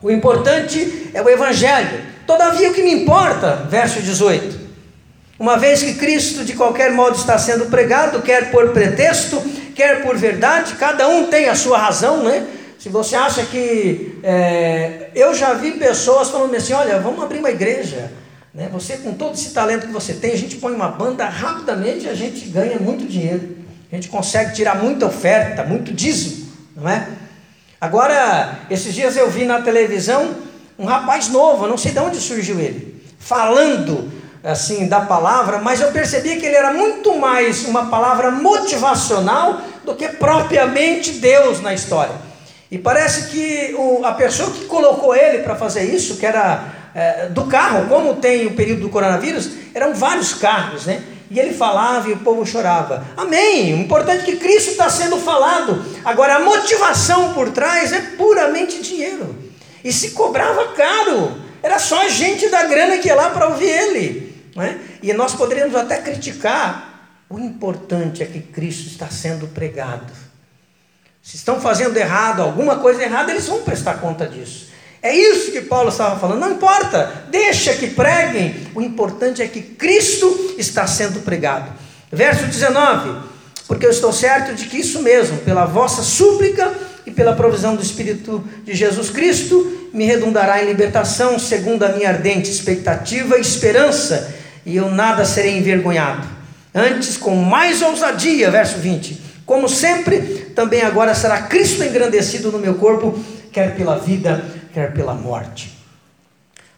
O 0.01 0.10
importante 0.12 1.10
é 1.12 1.22
o 1.22 1.28
Evangelho. 1.28 2.00
Todavia, 2.28 2.70
o 2.70 2.74
que 2.74 2.84
me 2.84 2.94
importa, 2.94 3.68
verso 3.68 4.00
18: 4.00 4.60
uma 5.39 5.58
vez 5.58 5.82
que 5.82 5.96
Cristo 5.96 6.46
de 6.46 6.54
qualquer 6.54 6.92
modo 6.92 7.18
está 7.18 7.39
sendo 7.39 7.66
pregado, 7.72 8.22
quer 8.22 8.51
por 8.51 8.70
pretexto, 8.70 9.42
quer 9.74 10.04
por 10.04 10.16
verdade, 10.16 10.75
cada 10.75 11.08
um 11.08 11.25
tem 11.25 11.50
a 11.50 11.56
sua 11.56 11.80
razão, 11.80 12.24
né? 12.24 12.46
Se 12.80 12.88
você 12.88 13.18
acha 13.18 13.46
que. 13.46 14.18
É, 14.24 15.10
eu 15.14 15.36
já 15.36 15.54
vi 15.54 15.74
pessoas 15.74 16.30
falando 16.30 16.56
assim: 16.56 16.72
olha, 16.72 16.98
vamos 17.00 17.22
abrir 17.22 17.40
uma 17.40 17.50
igreja. 17.50 18.10
Né? 18.54 18.70
Você, 18.72 18.98
com 18.98 19.14
todo 19.14 19.34
esse 19.34 19.52
talento 19.52 19.86
que 19.86 19.92
você 19.92 20.14
tem, 20.14 20.32
a 20.32 20.38
gente 20.38 20.56
põe 20.56 20.74
uma 20.74 20.88
banda 20.88 21.26
rapidamente 21.26 22.06
e 22.06 22.10
a 22.10 22.16
gente 22.16 22.46
ganha 22.46 22.80
muito 22.80 23.06
dinheiro. 23.06 23.58
A 23.92 23.96
gente 23.96 24.08
consegue 24.08 24.54
tirar 24.56 24.82
muita 24.82 25.08
oferta, 25.08 25.64
muito 25.64 25.92
dízimo, 25.92 26.48
não 26.76 26.88
é? 26.88 27.06
Agora, 27.82 28.60
esses 28.70 28.94
dias 28.94 29.18
eu 29.18 29.30
vi 29.30 29.44
na 29.44 29.62
televisão 29.62 30.36
um 30.78 30.86
rapaz 30.86 31.28
novo, 31.28 31.68
não 31.68 31.78
sei 31.78 31.92
de 31.92 32.00
onde 32.00 32.18
surgiu 32.18 32.60
ele, 32.60 33.04
falando 33.18 34.12
assim 34.44 34.88
da 34.88 35.02
palavra, 35.02 35.58
mas 35.58 35.82
eu 35.82 35.92
percebi 35.92 36.38
que 36.38 36.46
ele 36.46 36.56
era 36.56 36.72
muito 36.72 37.18
mais 37.18 37.66
uma 37.66 37.88
palavra 37.88 38.32
motivacional 38.32 39.62
do 39.84 39.96
que 39.96 40.08
propriamente 40.10 41.14
Deus 41.14 41.60
na 41.62 41.74
história. 41.74 42.29
E 42.72 42.78
parece 42.78 43.30
que 43.32 43.74
o, 43.76 44.06
a 44.06 44.12
pessoa 44.14 44.52
que 44.52 44.66
colocou 44.66 45.16
ele 45.16 45.40
para 45.40 45.56
fazer 45.56 45.84
isso, 45.84 46.18
que 46.18 46.26
era 46.26 46.90
é, 46.94 47.28
do 47.28 47.46
carro, 47.46 47.88
como 47.88 48.16
tem 48.16 48.46
o 48.46 48.56
período 48.56 48.82
do 48.82 48.90
coronavírus, 48.90 49.50
eram 49.74 49.94
vários 49.94 50.34
carros, 50.34 50.86
né? 50.86 51.04
E 51.32 51.40
ele 51.40 51.54
falava 51.54 52.10
e 52.10 52.14
o 52.14 52.18
povo 52.18 52.46
chorava. 52.46 53.06
Amém. 53.16 53.74
O 53.74 53.78
importante 53.78 54.24
é 54.24 54.26
que 54.26 54.38
Cristo 54.38 54.72
está 54.72 54.90
sendo 54.90 55.18
falado. 55.18 55.86
Agora, 56.04 56.38
a 56.38 56.40
motivação 56.40 57.34
por 57.34 57.52
trás 57.52 57.94
é 57.94 58.02
puramente 58.18 58.82
dinheiro. 58.82 59.36
E 59.84 59.94
se 59.94 60.12
cobrava 60.12 60.74
caro. 60.74 61.38
Era 61.62 61.78
só 61.78 62.02
a 62.02 62.10
gente 62.10 62.50
da 62.50 62.64
grana 62.64 62.98
que 62.98 63.08
ia 63.08 63.16
lá 63.16 63.30
para 63.30 63.48
ouvir 63.48 63.70
ele. 63.70 64.52
Não 64.56 64.64
é? 64.64 64.78
E 65.04 65.14
nós 65.14 65.36
poderíamos 65.36 65.76
até 65.76 65.98
criticar. 65.98 66.90
O 67.30 67.38
importante 67.38 68.24
é 68.24 68.26
que 68.26 68.40
Cristo 68.40 68.88
está 68.88 69.08
sendo 69.08 69.48
pregado. 69.48 70.12
Se 71.30 71.36
estão 71.36 71.62
fazendo 71.62 71.96
errado, 71.96 72.42
alguma 72.42 72.78
coisa 72.78 73.04
errada, 73.04 73.30
eles 73.30 73.46
vão 73.46 73.62
prestar 73.62 74.00
conta 74.00 74.26
disso. 74.26 74.70
É 75.00 75.16
isso 75.16 75.52
que 75.52 75.62
Paulo 75.62 75.90
estava 75.90 76.20
falando. 76.20 76.40
Não 76.40 76.54
importa, 76.54 77.26
deixa 77.30 77.76
que 77.76 77.86
preguem. 77.86 78.68
O 78.74 78.82
importante 78.82 79.40
é 79.40 79.48
que 79.48 79.62
Cristo 79.62 80.56
está 80.58 80.88
sendo 80.88 81.20
pregado. 81.20 81.72
Verso 82.12 82.46
19: 82.46 83.20
Porque 83.68 83.86
eu 83.86 83.92
estou 83.92 84.12
certo 84.12 84.56
de 84.56 84.66
que 84.66 84.78
isso 84.78 85.04
mesmo, 85.04 85.38
pela 85.38 85.66
vossa 85.66 86.02
súplica 86.02 86.74
e 87.06 87.12
pela 87.12 87.36
provisão 87.36 87.76
do 87.76 87.84
Espírito 87.84 88.44
de 88.64 88.74
Jesus 88.74 89.12
Cristo, 89.12 89.90
me 89.94 90.06
redundará 90.06 90.64
em 90.64 90.66
libertação, 90.66 91.38
segundo 91.38 91.84
a 91.84 91.90
minha 91.90 92.10
ardente 92.10 92.50
expectativa 92.50 93.38
e 93.38 93.42
esperança, 93.42 94.34
e 94.66 94.76
eu 94.76 94.90
nada 94.90 95.24
serei 95.26 95.60
envergonhado. 95.60 96.28
Antes, 96.74 97.18
com 97.18 97.36
mais 97.36 97.84
ousadia, 97.84 98.50
verso 98.50 98.80
20 98.80 99.30
como 99.50 99.68
sempre, 99.68 100.38
também 100.60 100.82
agora 100.82 101.16
será 101.16 101.44
Cristo 101.44 101.82
engrandecido 101.86 102.51
no 102.51 102.60
meu 102.60 102.75
corpo, 102.75 103.18
quer 103.50 103.78
pela 103.78 103.98
vida, 103.98 104.44
quer 104.74 104.92
pela 104.94 105.13
morte. 105.13 105.72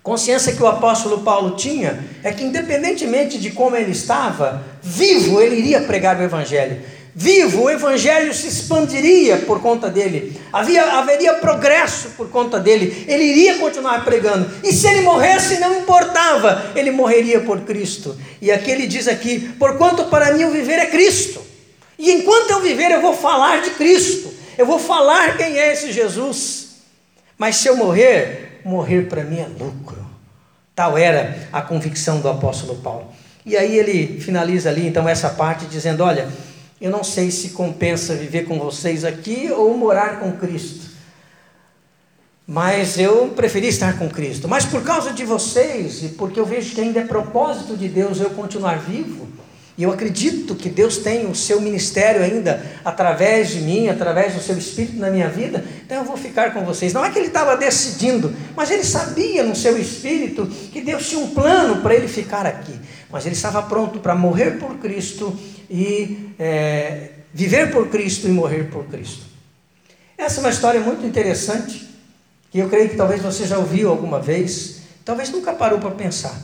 Consciência 0.04 0.54
que 0.54 0.62
o 0.62 0.68
apóstolo 0.68 1.22
Paulo 1.24 1.56
tinha 1.56 2.06
é 2.22 2.32
que, 2.32 2.44
independentemente 2.44 3.40
de 3.40 3.50
como 3.50 3.76
ele 3.76 3.90
estava, 3.90 4.64
vivo, 4.84 5.42
ele 5.42 5.56
iria 5.56 5.82
pregar 5.82 6.16
o 6.20 6.22
Evangelho. 6.22 6.80
Vivo, 7.16 7.64
o 7.64 7.70
Evangelho 7.72 8.32
se 8.36 8.48
expandiria 8.48 9.38
por 9.38 9.60
conta 9.60 9.90
dele, 9.90 10.40
Havia, 10.54 11.00
haveria 11.00 11.34
progresso 11.34 12.10
por 12.10 12.30
conta 12.30 12.60
dele, 12.60 13.06
ele 13.08 13.24
iria 13.24 13.58
continuar 13.58 14.06
pregando, 14.06 14.48
e 14.64 14.72
se 14.72 14.88
ele 14.88 15.02
morresse, 15.02 15.60
não 15.60 15.80
importava, 15.80 16.72
ele 16.76 16.92
morreria 16.92 17.40
por 17.40 17.62
Cristo. 17.62 18.16
E 18.40 18.52
aqui 18.52 18.70
ele 18.70 18.86
diz 18.86 19.08
aqui: 19.08 19.54
porquanto 19.58 20.06
para 20.06 20.34
mim 20.34 20.44
o 20.44 20.52
viver 20.52 20.78
é 20.78 20.86
Cristo, 20.86 21.41
e 22.02 22.12
enquanto 22.14 22.50
eu 22.50 22.62
viver, 22.62 22.90
eu 22.90 23.00
vou 23.00 23.14
falar 23.14 23.62
de 23.62 23.70
Cristo. 23.70 24.34
Eu 24.58 24.66
vou 24.66 24.80
falar 24.80 25.38
quem 25.38 25.60
é 25.60 25.72
esse 25.72 25.92
Jesus. 25.92 26.78
Mas 27.38 27.58
se 27.58 27.68
eu 27.68 27.78
morrer, 27.78 28.60
morrer 28.66 29.04
para 29.04 29.24
mim 29.24 29.40
é 29.40 29.48
lucro. 29.48 30.04
Tal 30.74 30.98
era 30.98 31.48
a 31.54 31.62
convicção 31.62 32.20
do 32.20 32.28
apóstolo 32.28 32.76
Paulo. 32.78 33.06
E 33.46 33.56
aí 33.56 33.78
ele 33.78 34.20
finaliza 34.20 34.70
ali 34.70 34.88
então 34.88 35.08
essa 35.08 35.30
parte 35.30 35.66
dizendo: 35.66 36.04
Olha, 36.04 36.28
eu 36.82 36.90
não 36.90 37.04
sei 37.04 37.30
se 37.30 37.50
compensa 37.50 38.16
viver 38.16 38.46
com 38.46 38.58
vocês 38.58 39.06
aqui 39.06 39.52
ou 39.52 39.78
morar 39.78 40.20
com 40.20 40.32
Cristo. 40.32 40.90
Mas 42.48 42.98
eu 42.98 43.28
preferi 43.36 43.68
estar 43.68 44.00
com 44.00 44.10
Cristo. 44.10 44.48
Mas 44.48 44.66
por 44.66 44.84
causa 44.84 45.14
de 45.14 45.24
vocês, 45.24 46.04
e 46.04 46.10
porque 46.10 46.40
eu 46.40 46.46
vejo 46.48 46.74
que 46.74 46.82
ainda 46.82 47.02
é 47.02 47.06
propósito 47.06 47.78
de 47.78 47.88
Deus 47.88 48.20
eu 48.20 48.32
continuar 48.32 48.80
vivo, 48.80 49.28
e 49.78 49.84
eu 49.84 49.92
acredito 49.92 50.54
que 50.54 50.70
Deus 50.70 50.98
tem 50.98 51.26
o 51.26 51.34
seu 51.34 51.62
ministério 51.62 52.22
ainda 52.22 52.64
através 52.84 53.50
de 53.50 53.62
mim, 53.62 53.88
através 53.88 54.34
do 54.34 54.42
seu 54.42 54.58
espírito 54.58 54.98
na 54.98 55.10
minha 55.10 55.30
vida, 55.30 55.64
então 55.86 55.98
eu 55.98 56.04
vou 56.04 56.18
ficar 56.18 56.54
com 56.54 56.64
vocês. 56.66 56.94
Não 56.94 57.04
é 57.04 57.10
que 57.10 57.18
ele 57.18 57.28
estava 57.28 57.56
decidindo, 57.56 58.36
mas 58.56 58.70
ele 58.70 58.84
sabia 58.84 59.44
no 59.44 59.56
seu 59.56 59.78
espírito 59.78 60.46
que 60.46 60.82
Deus 60.82 61.08
tinha 61.08 61.22
um 61.22 61.30
plano 61.30 61.82
para 61.82 61.96
ele 61.96 62.08
ficar 62.08 62.46
aqui. 62.46 62.78
Mas 63.10 63.26
ele 63.26 63.36
estava 63.36 63.62
pronto 63.64 64.00
para 64.00 64.14
morrer 64.14 64.52
por 64.60 64.78
Cristo 64.78 65.38
e 65.70 66.34
é, 66.38 67.10
viver 67.34 67.72
por 67.72 67.88
Cristo 67.88 68.28
e 68.28 68.32
morrer 68.32 68.70
por 68.70 68.86
Cristo. 68.86 69.26
Essa 70.18 70.40
é 70.40 70.42
uma 70.42 70.50
história 70.50 70.80
muito 70.82 71.06
interessante, 71.06 71.90
que 72.52 72.60
eu 72.60 72.70
creio 72.70 72.90
que 72.90 72.96
talvez 72.96 73.22
você 73.22 73.48
já 73.48 73.58
ouviu 73.58 73.90
alguma 73.90 74.20
vez, 74.20 74.82
talvez 75.04 75.30
nunca 75.30 75.54
parou 75.54 75.80
para 75.80 75.92
pensar, 75.92 76.38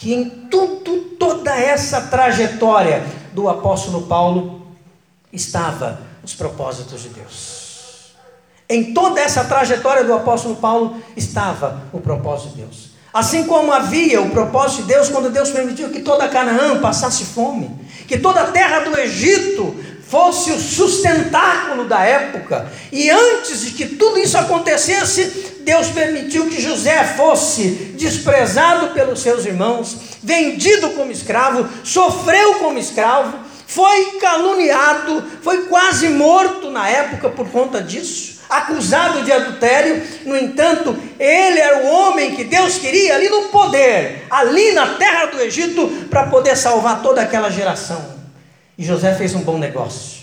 que 0.00 0.14
em 0.14 0.30
tudo, 0.50 0.96
toda 1.18 1.54
essa 1.54 2.00
trajetória 2.00 3.04
do 3.34 3.50
apóstolo 3.50 4.06
Paulo 4.06 4.66
estava 5.30 6.00
os 6.24 6.34
propósitos 6.34 7.02
de 7.02 7.10
Deus. 7.10 8.14
Em 8.66 8.94
toda 8.94 9.20
essa 9.20 9.44
trajetória 9.44 10.02
do 10.02 10.14
apóstolo 10.14 10.56
Paulo 10.56 10.96
estava 11.14 11.82
o 11.92 12.00
propósito 12.00 12.54
de 12.54 12.62
Deus. 12.62 12.90
Assim 13.12 13.44
como 13.44 13.72
havia 13.72 14.22
o 14.22 14.30
propósito 14.30 14.82
de 14.82 14.88
Deus 14.94 15.10
quando 15.10 15.28
Deus 15.28 15.50
permitiu 15.50 15.90
que 15.90 16.00
toda 16.00 16.28
Canaã 16.28 16.80
passasse 16.80 17.26
fome, 17.26 17.70
que 18.08 18.16
toda 18.16 18.40
a 18.40 18.50
terra 18.50 18.80
do 18.80 18.98
Egito 18.98 19.76
fosse 20.10 20.50
o 20.50 20.58
sustentáculo 20.58 21.84
da 21.84 22.00
época, 22.04 22.68
e 22.90 23.08
antes 23.08 23.60
de 23.60 23.70
que 23.70 23.86
tudo 23.86 24.18
isso 24.18 24.36
acontecesse, 24.36 25.58
Deus 25.60 25.86
permitiu 25.88 26.48
que 26.48 26.60
José 26.60 27.04
fosse 27.16 27.94
desprezado 27.96 28.88
pelos 28.88 29.20
seus 29.20 29.46
irmãos, 29.46 29.96
vendido 30.20 30.90
como 30.90 31.12
escravo, 31.12 31.68
sofreu 31.84 32.56
como 32.56 32.76
escravo, 32.76 33.38
foi 33.68 34.18
caluniado, 34.20 35.22
foi 35.42 35.66
quase 35.66 36.08
morto 36.08 36.70
na 36.70 36.88
época 36.88 37.28
por 37.28 37.48
conta 37.48 37.80
disso 37.80 38.40
acusado 38.50 39.22
de 39.22 39.30
adultério. 39.30 40.02
No 40.26 40.36
entanto, 40.36 40.96
ele 41.20 41.60
era 41.60 41.84
o 41.84 41.86
homem 41.86 42.34
que 42.34 42.42
Deus 42.42 42.78
queria 42.78 43.14
ali 43.14 43.28
no 43.28 43.42
poder, 43.42 44.26
ali 44.28 44.72
na 44.72 44.94
terra 44.94 45.26
do 45.26 45.40
Egito, 45.40 45.86
para 46.10 46.26
poder 46.26 46.56
salvar 46.56 47.00
toda 47.00 47.22
aquela 47.22 47.48
geração. 47.48 48.19
E 48.80 48.84
José 48.86 49.14
fez 49.14 49.34
um 49.34 49.42
bom 49.42 49.58
negócio. 49.58 50.20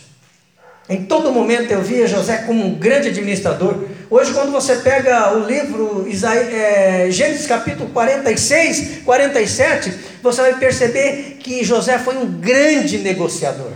Em 0.90 1.06
todo 1.06 1.32
momento 1.32 1.72
eu 1.72 1.84
via 1.84 2.08
José 2.08 2.38
como 2.38 2.66
um 2.66 2.74
grande 2.74 3.10
administrador. 3.10 3.84
Hoje, 4.10 4.34
quando 4.34 4.52
você 4.52 4.78
pega 4.78 5.38
o 5.38 5.46
livro 5.46 6.08
é, 6.10 7.06
Gênesis 7.12 7.46
capítulo 7.46 7.92
46, 7.92 9.04
47, 9.06 9.94
você 10.24 10.42
vai 10.42 10.56
perceber 10.58 11.38
que 11.40 11.64
José 11.64 12.00
foi 12.00 12.18
um 12.18 12.26
grande 12.26 12.98
negociador. 12.98 13.74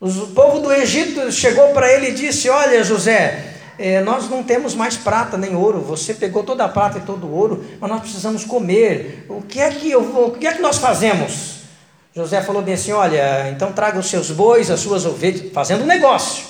O 0.00 0.10
povo 0.28 0.60
do 0.60 0.72
Egito 0.72 1.30
chegou 1.30 1.68
para 1.74 1.92
ele 1.92 2.08
e 2.08 2.14
disse: 2.14 2.48
Olha, 2.48 2.82
José, 2.82 3.44
é, 3.78 4.00
nós 4.00 4.26
não 4.30 4.42
temos 4.42 4.74
mais 4.74 4.96
prata 4.96 5.36
nem 5.36 5.54
ouro, 5.54 5.82
você 5.82 6.14
pegou 6.14 6.42
toda 6.42 6.64
a 6.64 6.68
prata 6.68 6.96
e 6.96 7.02
todo 7.02 7.26
o 7.26 7.34
ouro, 7.34 7.62
mas 7.78 7.90
nós 7.90 8.00
precisamos 8.00 8.42
comer. 8.42 9.26
O 9.28 9.42
que 9.42 9.60
é 9.60 9.68
que, 9.68 9.90
eu 9.90 10.02
vou, 10.02 10.28
o 10.28 10.30
que, 10.30 10.46
é 10.46 10.52
que 10.54 10.62
nós 10.62 10.78
fazemos? 10.78 11.61
José 12.14 12.42
falou 12.42 12.62
bem 12.62 12.74
assim: 12.74 12.92
olha, 12.92 13.48
então 13.50 13.72
traga 13.72 13.98
os 13.98 14.06
seus 14.06 14.30
bois, 14.30 14.70
as 14.70 14.80
suas 14.80 15.06
ovelhas, 15.06 15.52
fazendo 15.52 15.82
um 15.82 15.86
negócio, 15.86 16.44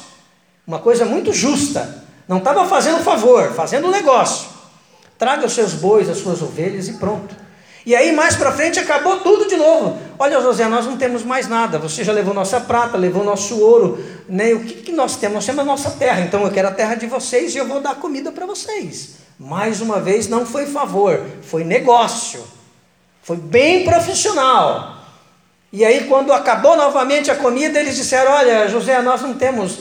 uma 0.66 0.78
coisa 0.78 1.04
muito 1.04 1.32
justa. 1.32 2.02
Não 2.26 2.38
estava 2.38 2.66
fazendo 2.66 3.02
favor, 3.02 3.52
fazendo 3.52 3.88
um 3.88 3.90
negócio. 3.90 4.48
Traga 5.18 5.46
os 5.46 5.52
seus 5.52 5.74
bois, 5.74 6.08
as 6.08 6.18
suas 6.18 6.40
ovelhas 6.40 6.88
e 6.88 6.94
pronto. 6.94 7.34
E 7.84 7.96
aí 7.96 8.12
mais 8.12 8.36
para 8.36 8.52
frente 8.52 8.78
acabou 8.78 9.20
tudo 9.20 9.48
de 9.48 9.56
novo. 9.56 9.98
Olha, 10.18 10.40
José, 10.40 10.66
nós 10.68 10.86
não 10.86 10.96
temos 10.96 11.24
mais 11.24 11.48
nada. 11.48 11.78
Você 11.78 12.04
já 12.04 12.12
levou 12.12 12.32
nossa 12.32 12.60
prata, 12.60 12.96
levou 12.96 13.24
nosso 13.24 13.58
ouro. 13.60 14.02
Né? 14.28 14.54
O 14.54 14.60
que, 14.60 14.74
que 14.74 14.92
nós 14.92 15.16
temos? 15.16 15.34
Nós 15.34 15.46
temos 15.46 15.60
a 15.60 15.64
nossa 15.64 15.90
terra. 15.90 16.20
Então 16.20 16.44
eu 16.44 16.50
quero 16.52 16.68
a 16.68 16.72
terra 16.72 16.94
de 16.94 17.06
vocês 17.06 17.54
e 17.54 17.58
eu 17.58 17.66
vou 17.66 17.80
dar 17.80 17.96
comida 17.96 18.30
para 18.30 18.46
vocês. 18.46 19.16
Mais 19.38 19.80
uma 19.80 19.98
vez, 19.98 20.28
não 20.28 20.46
foi 20.46 20.66
favor, 20.66 21.20
foi 21.42 21.64
negócio. 21.64 22.42
Foi 23.22 23.36
bem 23.36 23.84
profissional. 23.84 25.01
E 25.72 25.84
aí, 25.84 26.04
quando 26.04 26.32
acabou 26.32 26.76
novamente 26.76 27.30
a 27.30 27.36
comida, 27.36 27.80
eles 27.80 27.96
disseram: 27.96 28.32
Olha, 28.32 28.68
José, 28.68 29.00
nós 29.00 29.22
não 29.22 29.34
temos 29.34 29.80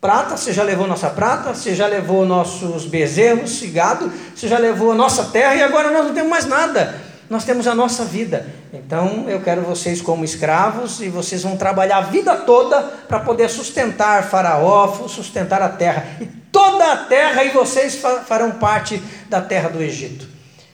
prata, 0.00 0.36
você 0.36 0.52
já 0.52 0.62
levou 0.62 0.86
nossa 0.86 1.10
prata, 1.10 1.54
você 1.54 1.74
já 1.74 1.86
levou 1.86 2.26
nossos 2.26 2.86
bezerros 2.86 3.62
gado, 3.66 4.12
você 4.34 4.48
já 4.48 4.58
levou 4.58 4.92
a 4.92 4.94
nossa 4.94 5.26
terra 5.26 5.54
e 5.54 5.62
agora 5.62 5.90
nós 5.90 6.06
não 6.06 6.14
temos 6.14 6.30
mais 6.30 6.46
nada 6.46 7.12
nós 7.32 7.44
temos 7.44 7.66
a 7.66 7.74
nossa 7.74 8.04
vida. 8.04 8.46
Então 8.74 9.24
eu 9.26 9.40
quero 9.40 9.62
vocês 9.62 10.02
como 10.02 10.22
escravos 10.22 11.00
e 11.00 11.08
vocês 11.08 11.42
vão 11.42 11.56
trabalhar 11.56 11.96
a 11.96 12.02
vida 12.02 12.36
toda 12.36 12.82
para 13.08 13.20
poder 13.20 13.48
sustentar 13.48 14.24
Faraó, 14.24 15.08
sustentar 15.08 15.62
a 15.62 15.70
terra. 15.70 16.06
E 16.20 16.26
toda 16.26 16.92
a 16.92 16.96
terra 16.96 17.42
e 17.42 17.48
vocês 17.48 17.96
farão 18.26 18.52
parte 18.52 19.02
da 19.30 19.40
terra 19.40 19.70
do 19.70 19.82
Egito. 19.82 20.28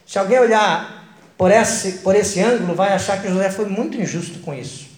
Se 0.05 0.19
alguém 0.19 0.41
olhar 0.41 0.98
por 1.39 1.53
esse, 1.53 1.93
por 1.99 2.17
esse 2.17 2.41
ângulo, 2.41 2.75
vai 2.75 2.93
achar 2.93 3.23
que 3.23 3.29
José 3.29 3.49
foi 3.49 3.67
muito 3.67 3.97
injusto 3.97 4.41
com 4.41 4.53
isso. 4.53 4.89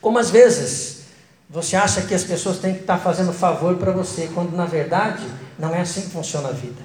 Como 0.00 0.18
às 0.18 0.30
vezes 0.30 1.00
você 1.48 1.74
acha 1.74 2.02
que 2.02 2.14
as 2.14 2.22
pessoas 2.22 2.58
têm 2.58 2.74
que 2.74 2.82
estar 2.82 2.96
fazendo 2.98 3.32
favor 3.32 3.76
para 3.76 3.90
você, 3.90 4.30
quando 4.32 4.54
na 4.54 4.66
verdade 4.66 5.26
não 5.58 5.74
é 5.74 5.80
assim 5.80 6.02
que 6.02 6.10
funciona 6.10 6.48
a 6.48 6.52
vida. 6.52 6.80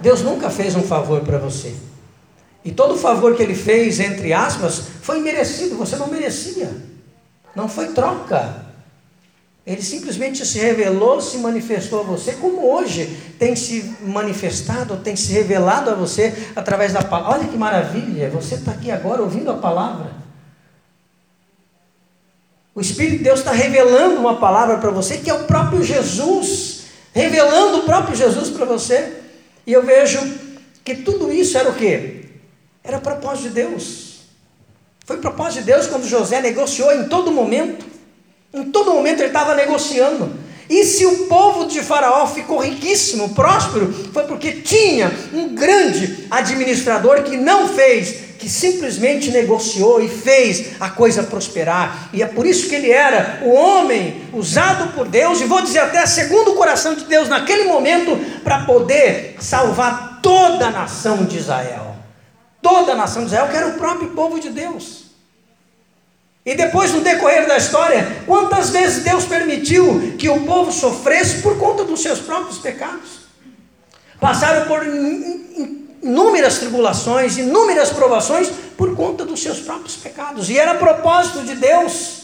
Deus 0.00 0.22
nunca 0.22 0.48
fez 0.48 0.74
um 0.74 0.82
favor 0.82 1.20
para 1.20 1.36
você. 1.36 1.76
E 2.64 2.72
todo 2.72 2.96
favor 2.96 3.36
que 3.36 3.42
ele 3.42 3.54
fez, 3.54 4.00
entre 4.00 4.32
aspas, 4.32 4.82
foi 5.02 5.20
merecido, 5.20 5.76
você 5.76 5.96
não 5.96 6.06
merecia. 6.06 6.74
Não 7.54 7.68
foi 7.68 7.88
troca. 7.88 8.69
Ele 9.66 9.82
simplesmente 9.82 10.44
se 10.46 10.58
revelou, 10.58 11.20
se 11.20 11.36
manifestou 11.38 12.00
a 12.00 12.02
você, 12.02 12.32
como 12.32 12.72
hoje 12.72 13.06
tem 13.38 13.54
se 13.54 13.94
manifestado, 14.00 14.96
tem 14.96 15.14
se 15.14 15.32
revelado 15.32 15.90
a 15.90 15.94
você 15.94 16.34
através 16.56 16.92
da 16.92 17.02
palavra. 17.02 17.38
Olha 17.38 17.48
que 17.48 17.56
maravilha, 17.56 18.30
você 18.30 18.54
está 18.54 18.72
aqui 18.72 18.90
agora 18.90 19.22
ouvindo 19.22 19.50
a 19.50 19.58
palavra. 19.58 20.12
O 22.74 22.80
Espírito 22.80 23.18
de 23.18 23.24
Deus 23.24 23.40
está 23.40 23.52
revelando 23.52 24.20
uma 24.20 24.38
palavra 24.38 24.78
para 24.78 24.90
você, 24.90 25.18
que 25.18 25.28
é 25.28 25.34
o 25.34 25.44
próprio 25.44 25.82
Jesus, 25.82 26.84
revelando 27.12 27.78
o 27.78 27.82
próprio 27.82 28.16
Jesus 28.16 28.48
para 28.48 28.64
você. 28.64 29.18
E 29.66 29.72
eu 29.72 29.84
vejo 29.84 30.18
que 30.82 30.94
tudo 30.94 31.30
isso 31.30 31.58
era 31.58 31.68
o 31.68 31.74
quê? 31.74 32.24
Era 32.82 32.98
propósito 32.98 33.48
de 33.48 33.54
Deus. 33.54 34.20
Foi 35.04 35.18
propósito 35.18 35.60
de 35.60 35.66
Deus 35.66 35.86
quando 35.86 36.06
José 36.06 36.40
negociou 36.40 36.92
em 36.92 37.08
todo 37.08 37.30
momento. 37.30 37.89
Em 38.52 38.64
todo 38.64 38.92
momento 38.92 39.20
ele 39.20 39.28
estava 39.28 39.54
negociando. 39.54 40.32
E 40.68 40.84
se 40.84 41.04
o 41.04 41.26
povo 41.26 41.66
de 41.66 41.80
Faraó 41.82 42.26
ficou 42.26 42.58
riquíssimo, 42.58 43.30
próspero, 43.30 43.92
foi 44.12 44.22
porque 44.24 44.52
tinha 44.52 45.10
um 45.32 45.54
grande 45.54 46.26
administrador 46.30 47.24
que 47.24 47.36
não 47.36 47.68
fez 47.68 48.30
que 48.40 48.48
simplesmente 48.48 49.30
negociou 49.30 50.00
e 50.00 50.08
fez 50.08 50.80
a 50.80 50.88
coisa 50.88 51.22
prosperar. 51.22 52.08
E 52.12 52.22
é 52.22 52.26
por 52.26 52.46
isso 52.46 52.68
que 52.68 52.74
ele 52.74 52.90
era 52.90 53.40
o 53.42 53.50
homem 53.50 54.22
usado 54.32 54.94
por 54.94 55.06
Deus, 55.06 55.40
e 55.40 55.44
vou 55.44 55.60
dizer 55.60 55.80
até 55.80 56.06
segundo 56.06 56.52
o 56.52 56.54
coração 56.54 56.94
de 56.94 57.04
Deus 57.04 57.28
naquele 57.28 57.64
momento, 57.64 58.16
para 58.42 58.64
poder 58.64 59.36
salvar 59.40 60.20
toda 60.22 60.68
a 60.68 60.70
nação 60.70 61.24
de 61.24 61.36
Israel. 61.36 61.94
Toda 62.62 62.92
a 62.92 62.96
nação 62.96 63.22
de 63.22 63.28
Israel, 63.28 63.48
que 63.48 63.56
era 63.56 63.68
o 63.68 63.74
próprio 63.74 64.08
povo 64.10 64.40
de 64.40 64.48
Deus. 64.48 64.99
E 66.44 66.54
depois, 66.54 66.92
no 66.92 67.00
decorrer 67.00 67.46
da 67.46 67.56
história, 67.56 68.22
quantas 68.26 68.70
vezes 68.70 69.04
Deus 69.04 69.24
permitiu 69.24 70.14
que 70.18 70.28
o 70.28 70.40
povo 70.46 70.72
sofresse 70.72 71.42
por 71.42 71.58
conta 71.58 71.84
dos 71.84 72.00
seus 72.00 72.18
próprios 72.18 72.58
pecados? 72.58 73.20
Passaram 74.18 74.66
por 74.66 74.82
inúmeras 76.02 76.58
tribulações, 76.58 77.36
inúmeras 77.36 77.90
provações 77.90 78.50
por 78.76 78.96
conta 78.96 79.24
dos 79.24 79.42
seus 79.42 79.60
próprios 79.60 79.96
pecados. 79.96 80.48
E 80.48 80.58
era 80.58 80.74
propósito 80.74 81.42
de 81.42 81.54
Deus 81.56 82.20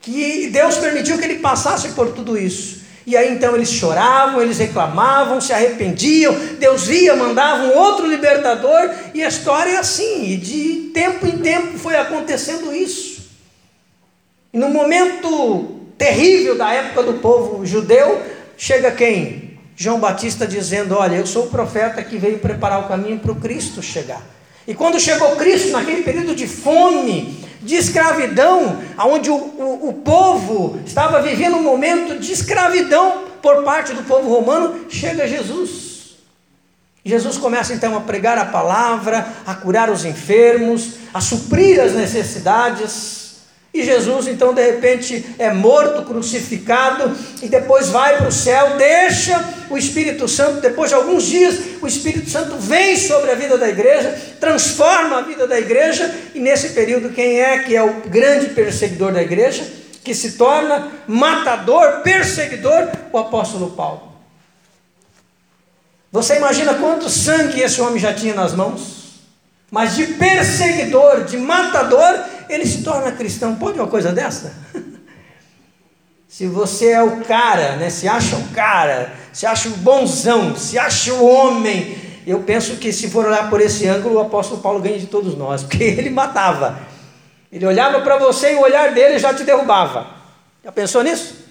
que 0.00 0.48
Deus 0.48 0.76
permitiu 0.78 1.16
que 1.16 1.24
ele 1.24 1.38
passasse 1.38 1.90
por 1.90 2.10
tudo 2.10 2.36
isso. 2.36 2.82
E 3.06 3.16
aí 3.16 3.32
então 3.32 3.54
eles 3.54 3.70
choravam, 3.70 4.40
eles 4.40 4.58
reclamavam, 4.58 5.40
se 5.40 5.52
arrependiam, 5.52 6.34
Deus 6.58 6.84
via, 6.86 7.16
mandava 7.16 7.64
um 7.64 7.76
outro 7.76 8.06
libertador, 8.06 8.90
e 9.12 9.22
a 9.22 9.28
história 9.28 9.72
é 9.72 9.76
assim, 9.76 10.24
e 10.32 10.36
de 10.36 10.90
tempo 10.92 11.26
em 11.26 11.38
tempo 11.38 11.78
foi 11.78 11.96
acontecendo 11.96 12.72
isso. 12.72 13.11
E 14.52 14.58
no 14.58 14.68
momento 14.68 15.80
terrível 15.96 16.56
da 16.56 16.72
época 16.72 17.02
do 17.04 17.14
povo 17.14 17.64
judeu, 17.64 18.20
chega 18.56 18.90
quem? 18.90 19.58
João 19.74 19.98
Batista 19.98 20.46
dizendo: 20.46 20.94
Olha, 20.94 21.16
eu 21.16 21.26
sou 21.26 21.44
o 21.44 21.50
profeta 21.50 22.02
que 22.02 22.18
veio 22.18 22.38
preparar 22.38 22.80
o 22.80 22.88
caminho 22.88 23.18
para 23.18 23.32
o 23.32 23.36
Cristo 23.36 23.82
chegar. 23.82 24.22
E 24.66 24.74
quando 24.74 25.00
chegou 25.00 25.36
Cristo, 25.36 25.70
naquele 25.70 26.02
período 26.02 26.34
de 26.34 26.46
fome, 26.46 27.42
de 27.62 27.76
escravidão, 27.76 28.78
onde 28.98 29.30
o, 29.30 29.34
o, 29.34 29.88
o 29.88 29.92
povo 29.94 30.80
estava 30.84 31.22
vivendo 31.22 31.56
um 31.56 31.62
momento 31.62 32.18
de 32.18 32.32
escravidão 32.32 33.24
por 33.40 33.64
parte 33.64 33.92
do 33.92 34.02
povo 34.04 34.28
romano, 34.28 34.86
chega 34.88 35.26
Jesus. 35.26 36.16
Jesus 37.04 37.36
começa 37.36 37.72
então 37.74 37.96
a 37.96 38.00
pregar 38.00 38.38
a 38.38 38.44
palavra, 38.44 39.26
a 39.44 39.54
curar 39.54 39.90
os 39.90 40.04
enfermos, 40.04 40.94
a 41.12 41.20
suprir 41.20 41.80
as 41.80 41.92
necessidades. 41.92 43.21
E 43.74 43.82
Jesus, 43.82 44.28
então, 44.28 44.52
de 44.52 44.62
repente, 44.62 45.24
é 45.38 45.50
morto, 45.50 46.02
crucificado, 46.02 47.16
e 47.40 47.48
depois 47.48 47.88
vai 47.88 48.18
para 48.18 48.28
o 48.28 48.32
céu, 48.32 48.76
deixa 48.76 49.42
o 49.70 49.78
Espírito 49.78 50.28
Santo. 50.28 50.60
Depois 50.60 50.90
de 50.90 50.94
alguns 50.94 51.24
dias, 51.24 51.58
o 51.80 51.86
Espírito 51.86 52.28
Santo 52.28 52.56
vem 52.58 52.98
sobre 52.98 53.30
a 53.30 53.34
vida 53.34 53.56
da 53.56 53.66
igreja, 53.66 54.14
transforma 54.38 55.18
a 55.18 55.22
vida 55.22 55.46
da 55.46 55.58
igreja, 55.58 56.14
e 56.34 56.38
nesse 56.38 56.70
período, 56.70 57.14
quem 57.14 57.40
é 57.40 57.60
que 57.60 57.74
é 57.74 57.82
o 57.82 58.02
grande 58.08 58.48
perseguidor 58.48 59.12
da 59.12 59.22
igreja? 59.22 59.66
Que 60.04 60.14
se 60.14 60.32
torna 60.32 60.92
matador, 61.06 62.02
perseguidor, 62.02 62.88
o 63.10 63.16
apóstolo 63.16 63.70
Paulo. 63.70 64.12
Você 66.10 66.36
imagina 66.36 66.74
quanto 66.74 67.08
sangue 67.08 67.62
esse 67.62 67.80
homem 67.80 67.98
já 67.98 68.12
tinha 68.12 68.34
nas 68.34 68.52
mãos? 68.52 69.02
Mas 69.70 69.96
de 69.96 70.08
perseguidor, 70.08 71.24
de 71.24 71.38
matador, 71.38 72.22
ele 72.54 72.66
se 72.66 72.82
torna 72.82 73.12
cristão. 73.12 73.54
Pode 73.56 73.78
uma 73.78 73.88
coisa 73.88 74.12
dessa? 74.12 74.54
se 76.28 76.46
você 76.46 76.90
é 76.90 77.02
o 77.02 77.22
cara, 77.24 77.76
né, 77.76 77.90
se 77.90 78.08
acha 78.08 78.36
o 78.36 78.48
cara, 78.48 79.12
se 79.32 79.46
acha 79.46 79.68
o 79.68 79.72
bonzão, 79.72 80.56
se 80.56 80.78
acha 80.78 81.12
o 81.14 81.24
homem, 81.24 81.96
eu 82.26 82.40
penso 82.40 82.76
que 82.76 82.92
se 82.92 83.10
for 83.10 83.26
olhar 83.26 83.50
por 83.50 83.60
esse 83.60 83.86
ângulo, 83.86 84.16
o 84.16 84.20
apóstolo 84.20 84.60
Paulo 84.60 84.80
ganha 84.80 84.98
de 84.98 85.06
todos 85.06 85.36
nós, 85.36 85.62
porque 85.64 85.82
ele 85.82 86.10
matava. 86.10 86.78
Ele 87.50 87.66
olhava 87.66 88.00
para 88.00 88.16
você 88.16 88.52
e 88.52 88.56
o 88.56 88.62
olhar 88.62 88.92
dele 88.94 89.18
já 89.18 89.34
te 89.34 89.44
derrubava. 89.44 90.06
Já 90.64 90.72
pensou 90.72 91.02
nisso? 91.02 91.42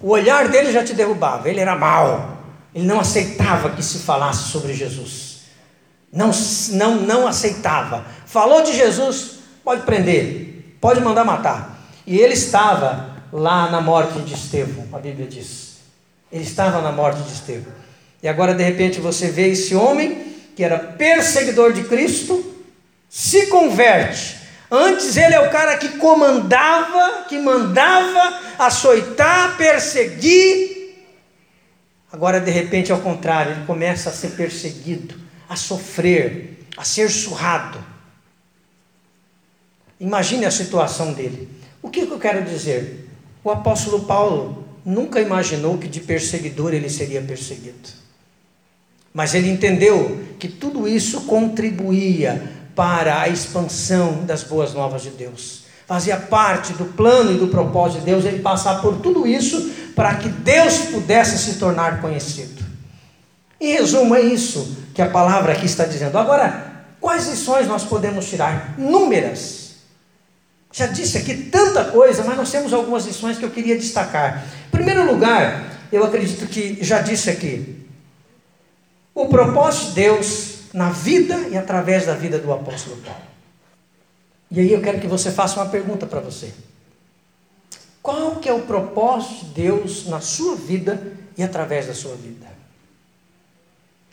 O 0.00 0.10
olhar 0.10 0.48
dele 0.48 0.72
já 0.72 0.82
te 0.82 0.92
derrubava. 0.92 1.48
Ele 1.48 1.60
era 1.60 1.76
mau. 1.76 2.38
Ele 2.74 2.84
não 2.84 2.98
aceitava 2.98 3.70
que 3.70 3.82
se 3.82 4.00
falasse 4.00 4.50
sobre 4.50 4.74
Jesus 4.74 5.34
não, 6.14 6.30
não, 6.70 6.94
não 7.02 7.26
aceitava. 7.26 8.06
Falou 8.34 8.64
de 8.64 8.76
Jesus, 8.76 9.38
pode 9.62 9.82
prender, 9.82 10.74
pode 10.80 11.00
mandar 11.00 11.24
matar. 11.24 11.78
E 12.04 12.18
ele 12.18 12.34
estava 12.34 13.14
lá 13.32 13.70
na 13.70 13.80
morte 13.80 14.18
de 14.22 14.34
Estevão, 14.34 14.88
a 14.92 14.98
Bíblia 14.98 15.28
diz. 15.28 15.76
Ele 16.32 16.42
estava 16.42 16.80
na 16.80 16.90
morte 16.90 17.22
de 17.22 17.32
Estevão. 17.32 17.72
E 18.20 18.26
agora, 18.26 18.52
de 18.52 18.64
repente, 18.64 18.98
você 18.98 19.28
vê 19.28 19.50
esse 19.50 19.76
homem, 19.76 20.34
que 20.56 20.64
era 20.64 20.76
perseguidor 20.80 21.72
de 21.72 21.84
Cristo, 21.84 22.44
se 23.08 23.46
converte. 23.46 24.36
Antes 24.68 25.16
ele 25.16 25.36
é 25.36 25.40
o 25.46 25.50
cara 25.50 25.76
que 25.76 25.90
comandava, 25.90 27.26
que 27.28 27.38
mandava 27.38 28.40
açoitar, 28.58 29.56
perseguir. 29.56 31.06
Agora, 32.12 32.40
de 32.40 32.50
repente, 32.50 32.90
ao 32.90 32.98
contrário, 32.98 33.52
ele 33.52 33.64
começa 33.64 34.10
a 34.10 34.12
ser 34.12 34.30
perseguido 34.30 35.14
a 35.48 35.54
sofrer, 35.54 36.66
a 36.76 36.82
ser 36.82 37.08
surrado. 37.08 37.93
Imagine 40.00 40.44
a 40.44 40.50
situação 40.50 41.12
dele. 41.12 41.48
O 41.82 41.88
que, 41.88 42.00
eu 42.00 42.18
quero 42.18 42.44
dizer? 42.44 43.08
O 43.42 43.50
apóstolo 43.50 44.00
Paulo 44.04 44.64
nunca 44.84 45.20
imaginou 45.20 45.78
que 45.78 45.88
de 45.88 46.00
perseguidor 46.00 46.74
ele 46.74 46.88
seria 46.88 47.22
perseguido. 47.22 47.88
Mas 49.12 49.34
ele 49.34 49.48
entendeu 49.48 50.20
que 50.38 50.48
tudo 50.48 50.88
isso 50.88 51.22
contribuía 51.22 52.52
para 52.74 53.20
a 53.20 53.28
expansão 53.28 54.24
das 54.24 54.42
boas 54.42 54.74
novas 54.74 55.02
de 55.02 55.10
Deus. 55.10 55.64
Fazia 55.86 56.16
parte 56.16 56.72
do 56.72 56.86
plano 56.86 57.32
e 57.32 57.38
do 57.38 57.48
propósito 57.48 58.00
de 58.00 58.06
Deus 58.06 58.24
ele 58.24 58.40
passar 58.40 58.80
por 58.80 58.96
tudo 58.96 59.26
isso 59.26 59.70
para 59.94 60.14
que 60.16 60.28
Deus 60.28 60.78
pudesse 60.78 61.38
se 61.38 61.58
tornar 61.58 62.00
conhecido. 62.00 62.64
Em 63.60 63.72
resumo, 63.74 64.14
é 64.14 64.20
isso 64.20 64.76
que 64.94 65.00
a 65.00 65.08
palavra 65.08 65.52
aqui 65.52 65.66
está 65.66 65.84
dizendo. 65.84 66.18
Agora, 66.18 66.84
quais 67.00 67.28
lições 67.28 67.68
nós 67.68 67.84
podemos 67.84 68.28
tirar? 68.28 68.74
Númeras. 68.78 69.63
Já 70.74 70.88
disse 70.88 71.16
aqui 71.16 71.36
tanta 71.36 71.84
coisa, 71.84 72.24
mas 72.24 72.36
nós 72.36 72.50
temos 72.50 72.72
algumas 72.72 73.06
lições 73.06 73.38
que 73.38 73.44
eu 73.44 73.50
queria 73.50 73.78
destacar. 73.78 74.44
Em 74.66 74.70
primeiro 74.72 75.06
lugar, 75.06 75.70
eu 75.92 76.02
acredito 76.02 76.48
que 76.48 76.82
já 76.82 77.00
disse 77.00 77.30
aqui, 77.30 77.86
o 79.14 79.28
propósito 79.28 79.90
de 79.90 79.94
Deus 79.94 80.54
na 80.72 80.90
vida 80.90 81.46
e 81.48 81.56
através 81.56 82.06
da 82.06 82.14
vida 82.14 82.40
do 82.40 82.52
apóstolo 82.52 82.96
Paulo. 82.96 83.22
E 84.50 84.58
aí 84.58 84.72
eu 84.72 84.82
quero 84.82 85.00
que 85.00 85.06
você 85.06 85.30
faça 85.30 85.60
uma 85.60 85.70
pergunta 85.70 86.06
para 86.08 86.18
você. 86.18 86.52
Qual 88.02 88.36
que 88.36 88.48
é 88.48 88.52
o 88.52 88.62
propósito 88.62 89.44
de 89.44 89.62
Deus 89.62 90.08
na 90.08 90.20
sua 90.20 90.56
vida 90.56 91.00
e 91.38 91.42
através 91.44 91.86
da 91.86 91.94
sua 91.94 92.16
vida? 92.16 92.48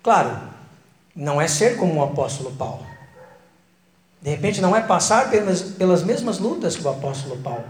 Claro, 0.03 0.39
não 1.15 1.41
é 1.41 1.47
ser 1.47 1.75
como 1.75 1.95
o 1.95 2.03
apóstolo 2.03 2.51
Paulo. 2.51 2.90
De 4.21 4.29
repente, 4.29 4.61
não 4.61 4.75
é 4.75 4.81
passar 4.81 5.29
pelas, 5.31 5.61
pelas 5.61 6.03
mesmas 6.03 6.37
lutas 6.37 6.75
que 6.75 6.85
o 6.85 6.89
apóstolo 6.89 7.37
Paulo. 7.37 7.63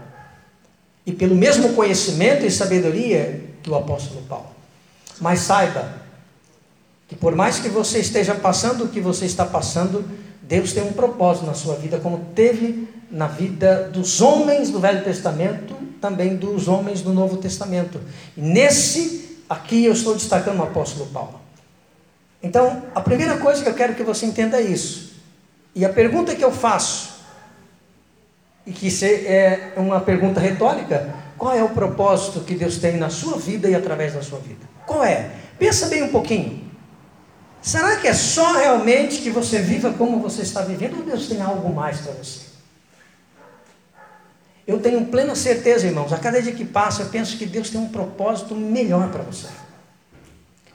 E 1.06 1.12
pelo 1.12 1.34
mesmo 1.34 1.72
conhecimento 1.72 2.44
e 2.44 2.50
sabedoria 2.50 3.42
que 3.62 3.70
o 3.70 3.74
apóstolo 3.74 4.20
Paulo. 4.22 4.50
Mas 5.20 5.40
saiba 5.40 6.02
que, 7.08 7.16
por 7.16 7.34
mais 7.34 7.58
que 7.58 7.68
você 7.68 8.00
esteja 8.00 8.34
passando 8.34 8.84
o 8.84 8.88
que 8.88 9.00
você 9.00 9.24
está 9.24 9.46
passando, 9.46 10.04
Deus 10.42 10.72
tem 10.72 10.82
um 10.82 10.92
propósito 10.92 11.46
na 11.46 11.54
sua 11.54 11.76
vida, 11.76 11.98
como 11.98 12.26
teve 12.34 12.88
na 13.10 13.26
vida 13.26 13.88
dos 13.92 14.20
homens 14.20 14.70
do 14.70 14.78
Velho 14.80 15.02
Testamento, 15.02 15.74
também 16.00 16.36
dos 16.36 16.68
homens 16.68 17.00
do 17.00 17.12
Novo 17.12 17.36
Testamento. 17.36 18.00
E 18.36 18.40
nesse 18.40 19.38
aqui 19.48 19.84
eu 19.84 19.92
estou 19.92 20.14
destacando 20.14 20.58
o 20.60 20.62
apóstolo 20.62 21.06
Paulo. 21.06 21.40
Então, 22.42 22.82
a 22.94 23.00
primeira 23.00 23.36
coisa 23.38 23.62
que 23.62 23.68
eu 23.68 23.74
quero 23.74 23.94
que 23.94 24.02
você 24.02 24.26
entenda 24.26 24.58
é 24.58 24.62
isso. 24.62 25.11
E 25.74 25.84
a 25.84 25.88
pergunta 25.88 26.34
que 26.34 26.44
eu 26.44 26.52
faço, 26.52 27.12
e 28.66 28.72
que 28.72 28.88
é 29.04 29.72
uma 29.76 30.00
pergunta 30.00 30.38
retórica, 30.38 31.14
qual 31.36 31.54
é 31.54 31.62
o 31.62 31.70
propósito 31.70 32.40
que 32.40 32.54
Deus 32.54 32.78
tem 32.78 32.96
na 32.96 33.10
sua 33.10 33.38
vida 33.38 33.68
e 33.68 33.74
através 33.74 34.14
da 34.14 34.22
sua 34.22 34.38
vida? 34.38 34.64
Qual 34.86 35.04
é? 35.04 35.30
Pensa 35.58 35.86
bem 35.86 36.02
um 36.02 36.08
pouquinho. 36.08 36.70
Será 37.60 37.96
que 37.96 38.08
é 38.08 38.14
só 38.14 38.58
realmente 38.58 39.22
que 39.22 39.30
você 39.30 39.60
viva 39.60 39.92
como 39.92 40.20
você 40.20 40.42
está 40.42 40.62
vivendo 40.62 40.98
ou 40.98 41.04
Deus 41.04 41.28
tem 41.28 41.40
algo 41.40 41.72
mais 41.72 42.00
para 42.00 42.12
você? 42.12 42.52
Eu 44.66 44.80
tenho 44.80 45.04
plena 45.06 45.34
certeza, 45.34 45.86
irmãos, 45.86 46.12
a 46.12 46.18
cada 46.18 46.40
dia 46.40 46.52
que 46.52 46.64
passa 46.64 47.02
eu 47.02 47.08
penso 47.08 47.36
que 47.36 47.46
Deus 47.46 47.70
tem 47.70 47.80
um 47.80 47.88
propósito 47.88 48.54
melhor 48.54 49.10
para 49.10 49.22
você. 49.22 49.48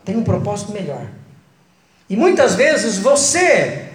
Tem 0.04 0.16
um 0.16 0.24
propósito 0.24 0.72
melhor. 0.72 1.06
E 2.10 2.16
muitas 2.16 2.56
vezes 2.56 2.98
você, 2.98 3.87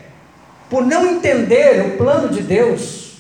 por 0.73 0.87
não 0.87 1.07
entender 1.07 1.85
o 1.85 1.99
plano 1.99 2.31
de 2.31 2.41
Deus, 2.41 3.17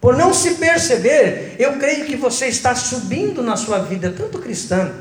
por 0.00 0.16
não 0.16 0.34
se 0.34 0.56
perceber, 0.56 1.54
eu 1.56 1.74
creio 1.74 2.04
que 2.06 2.16
você 2.16 2.48
está 2.48 2.74
subindo 2.74 3.40
na 3.40 3.56
sua 3.56 3.78
vida, 3.78 4.10
tanto 4.10 4.40
cristã, 4.40 4.92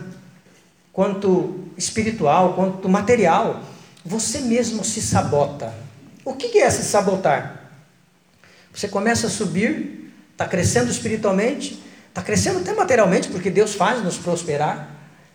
quanto 0.94 1.72
espiritual, 1.76 2.54
quanto 2.54 2.88
material. 2.88 3.64
Você 4.06 4.42
mesmo 4.42 4.86
se 4.86 5.02
sabota. 5.02 5.74
O 6.24 6.36
que 6.36 6.60
é 6.60 6.70
se 6.70 6.84
sabotar? 6.84 7.72
Você 8.72 8.88
começa 8.88 9.26
a 9.26 9.32
subir, 9.32 10.14
está 10.34 10.46
crescendo 10.46 10.92
espiritualmente, 10.92 11.82
está 12.10 12.22
crescendo 12.22 12.60
até 12.60 12.76
materialmente, 12.76 13.28
porque 13.30 13.50
Deus 13.50 13.74
faz 13.74 14.04
nos 14.04 14.20
prosperar 14.20 14.88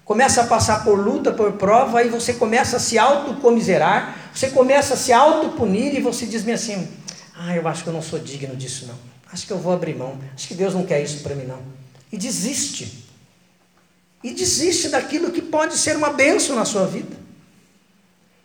começa 0.05 0.43
a 0.43 0.47
passar 0.47 0.85
por 0.85 0.99
luta, 0.99 1.33
por 1.33 1.53
prova, 1.53 2.01
aí 2.01 2.09
você 2.09 2.35
começa 2.35 2.77
a 2.77 2.81
se 2.81 2.99
autocomiserar, 2.99 4.31
você 4.35 4.51
começa 4.51 4.95
a 4.95 4.97
se 4.97 5.13
autopunir 5.13 5.95
e 5.95 6.01
você 6.01 6.27
diz 6.27 6.47
assim: 6.49 6.89
Ah, 7.37 7.55
eu 7.57 7.67
acho 7.69 7.83
que 7.83 7.89
eu 7.89 7.95
não 7.95 8.03
sou 8.03 8.19
digno 8.19 8.57
disso, 8.57 8.87
não. 8.87 9.13
Acho 9.33 9.47
que 9.47 9.53
eu 9.53 9.59
vou 9.59 9.73
abrir 9.73 9.97
mão. 9.97 10.19
Acho 10.35 10.47
que 10.47 10.55
Deus 10.55 10.75
não 10.75 10.85
quer 10.85 11.03
isso 11.03 11.23
para 11.23 11.35
mim, 11.35 11.47
não. 11.47 11.61
E 12.13 12.19
desiste. 12.19 13.09
E 14.23 14.31
desiste 14.31 14.89
daquilo 14.89 15.31
que 15.31 15.41
pode 15.41 15.77
ser 15.79 15.97
uma 15.97 16.11
bênção 16.11 16.55
na 16.55 16.65
sua 16.65 16.87
vida. 16.87 17.17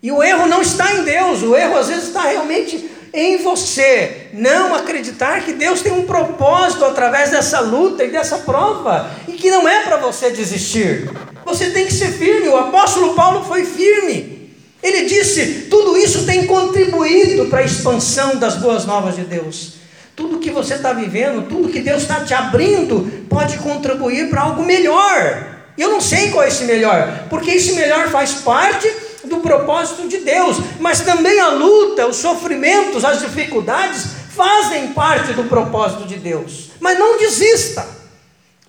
E 0.01 0.11
o 0.11 0.23
erro 0.23 0.47
não 0.47 0.61
está 0.61 0.93
em 0.93 1.03
Deus, 1.03 1.41
o 1.41 1.55
erro 1.55 1.77
às 1.77 1.87
vezes 1.87 2.07
está 2.07 2.21
realmente 2.21 2.89
em 3.13 3.37
você. 3.37 4.29
Não 4.33 4.73
acreditar 4.73 5.43
que 5.43 5.53
Deus 5.53 5.81
tem 5.81 5.91
um 5.91 6.05
propósito 6.05 6.85
através 6.85 7.31
dessa 7.31 7.59
luta 7.59 8.03
e 8.03 8.11
dessa 8.11 8.37
prova, 8.39 9.11
e 9.27 9.33
que 9.33 9.49
não 9.49 9.67
é 9.67 9.83
para 9.83 9.97
você 9.97 10.29
desistir. 10.29 11.09
Você 11.47 11.69
tem 11.69 11.85
que 11.85 11.93
ser 11.93 12.11
firme. 12.11 12.49
O 12.49 12.57
apóstolo 12.57 13.15
Paulo 13.15 13.45
foi 13.45 13.63
firme. 13.63 14.51
Ele 14.83 15.05
disse: 15.05 15.67
tudo 15.69 15.97
isso 15.97 16.25
tem 16.25 16.45
contribuído 16.45 17.45
para 17.45 17.59
a 17.59 17.63
expansão 17.65 18.35
das 18.35 18.57
boas 18.57 18.85
novas 18.85 19.15
de 19.15 19.23
Deus. 19.23 19.75
Tudo 20.13 20.39
que 20.39 20.51
você 20.51 20.73
está 20.73 20.91
vivendo, 20.91 21.47
tudo 21.47 21.69
que 21.69 21.79
Deus 21.79 22.01
está 22.01 22.19
te 22.19 22.33
abrindo, 22.33 23.25
pode 23.29 23.57
contribuir 23.59 24.29
para 24.29 24.41
algo 24.41 24.63
melhor. 24.63 25.55
E 25.77 25.81
eu 25.81 25.89
não 25.89 26.01
sei 26.01 26.31
qual 26.31 26.43
é 26.43 26.49
esse 26.49 26.65
melhor, 26.65 27.27
porque 27.29 27.51
esse 27.51 27.73
melhor 27.73 28.09
faz 28.09 28.33
parte 28.33 28.91
do 29.23 29.37
propósito 29.37 30.07
de 30.07 30.17
Deus, 30.17 30.57
mas 30.79 31.01
também 31.01 31.39
a 31.39 31.49
luta, 31.49 32.07
os 32.07 32.17
sofrimentos, 32.17 33.05
as 33.05 33.21
dificuldades 33.21 34.07
fazem 34.35 34.87
parte 34.87 35.33
do 35.33 35.43
propósito 35.45 36.05
de 36.07 36.15
Deus. 36.15 36.71
Mas 36.79 36.99
não 36.99 37.17
desista. 37.17 37.87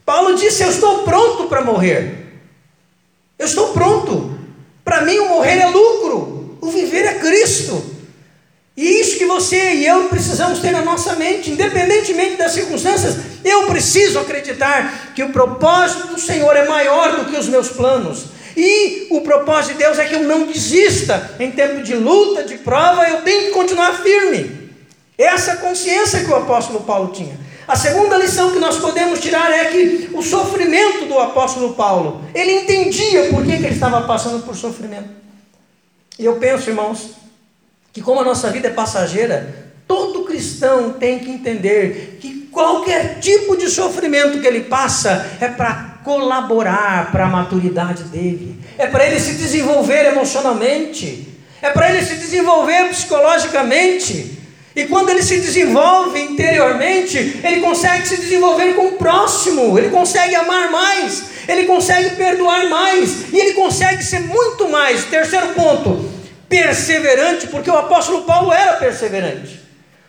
Paulo 0.05 0.37
disse: 0.37 0.63
Eu 0.63 0.71
estou 0.71 1.03
pronto 1.03 1.49
para 1.49 1.65
morrer. 1.65 2.28
Eu 3.39 3.47
estou 3.47 3.69
pronto. 3.69 4.39
Para 4.85 5.03
mim, 5.03 5.19
o 5.19 5.29
morrer 5.29 5.59
é 5.59 5.67
lucro, 5.69 6.59
o 6.61 6.71
viver 6.71 7.05
é 7.05 7.15
Cristo. 7.15 7.99
E 8.77 9.01
isso 9.01 9.19
que 9.19 9.27
você 9.27 9.75
e 9.75 9.87
eu 9.87 10.05
precisamos 10.05 10.61
ter 10.61 10.71
na 10.71 10.83
nossa 10.83 11.17
mente, 11.17 11.51
independentemente 11.51 12.37
das 12.37 12.53
circunstâncias, 12.53 13.17
eu 13.45 13.67
preciso 13.67 14.21
acreditar 14.21 15.13
que 15.15 15.23
o 15.23 15.31
propósito 15.31 16.07
do 16.07 16.21
Senhor 16.21 16.57
é 16.57 16.67
maior 16.67 17.17
do 17.17 17.25
que 17.25 17.37
os 17.37 17.49
meus 17.49 17.69
planos. 17.69 18.27
E 18.57 19.09
o 19.11 19.21
propósito 19.21 19.73
de 19.73 19.79
Deus 19.79 19.99
é 19.99 20.05
que 20.05 20.15
eu 20.15 20.23
não 20.23 20.47
desista 20.47 21.31
em 21.39 21.51
tempo 21.51 21.83
de 21.83 21.95
luta, 21.95 22.45
de 22.45 22.59
prova, 22.59 23.09
eu 23.09 23.23
tenho 23.23 23.47
que 23.47 23.51
continuar 23.51 24.01
firme. 24.01 24.71
Essa 25.17 25.57
consciência 25.57 26.25
que 26.25 26.31
o 26.31 26.37
apóstolo 26.37 26.81
Paulo 26.81 27.13
tinha. 27.13 27.37
A 27.69 27.77
segunda 27.77 28.17
lição 28.17 28.51
que 28.51 28.59
nós 28.59 28.79
podemos 28.79 29.21
tirar 29.21 29.53
é 29.53 29.67
que 29.67 30.09
o 30.15 30.23
sofrimento 30.23 31.05
do 31.05 31.19
apóstolo 31.19 31.75
Paulo, 31.75 32.25
ele 32.35 32.63
entendia 32.63 33.25
por 33.25 33.45
que, 33.45 33.59
que 33.59 33.67
ele 33.67 33.75
estava 33.75 34.01
passando 34.07 34.43
por 34.43 34.57
sofrimento. 34.57 35.11
E 36.19 36.25
eu 36.25 36.37
penso, 36.37 36.71
irmãos, 36.71 37.11
que 37.93 38.01
como 38.01 38.23
a 38.23 38.25
nossa 38.25 38.51
vida 38.51 38.69
é 38.69 38.71
passageira, 38.71 39.71
todo 39.87 40.25
cristão 40.25 40.95
tem 40.95 41.19
que 41.19 41.31
entender 41.31 42.17
que 42.23 42.49
qualquer 42.51 43.19
tipo 43.21 43.55
de 43.55 43.69
sofrimento 43.69 44.41
que 44.41 44.47
ele 44.47 44.63
passa 44.63 45.27
é 45.39 45.49
para 45.49 45.99
colaborar 46.03 47.13
para 47.13 47.27
a 47.27 47.29
maturidade 47.29 48.05
dele, 48.05 48.59
é 48.79 48.87
para 48.87 49.07
ele 49.07 49.21
se 49.21 49.35
desenvolver 49.35 50.07
emocionalmente, 50.07 51.39
é 51.61 51.69
para 51.69 51.91
ele 51.91 52.03
se 52.03 52.15
desenvolver 52.15 52.89
psicologicamente. 52.89 54.38
E 54.77 54.85
quando 54.87 55.09
ele 55.11 55.23
se 55.23 55.39
desenvolve 55.41 56.21
interiormente, 56.21 57.41
ele 57.43 57.61
consegue 57.61 58.07
se 58.07 58.17
desenvolver 58.17 58.75
com 58.75 58.89
o 58.89 58.93
próximo, 58.93 59.79
ele 59.79 59.91
consegue 59.91 60.35
amar 60.35 60.71
mais, 60.71 61.25
ele 61.49 61.65
consegue 61.65 62.17
perdoar 62.17 62.69
mais, 62.69 63.33
e 63.33 63.39
ele 63.39 63.55
consegue 63.55 64.05
ser 64.05 64.21
muito 64.21 64.69
mais. 64.69 65.05
Terceiro 65.05 65.49
ponto, 65.49 66.09
perseverante, 66.49 67.49
porque 67.49 67.71
o 67.71 67.77
apóstolo 67.77 68.23
Paulo 68.23 68.53
era 68.53 68.75
perseverante. 68.75 69.61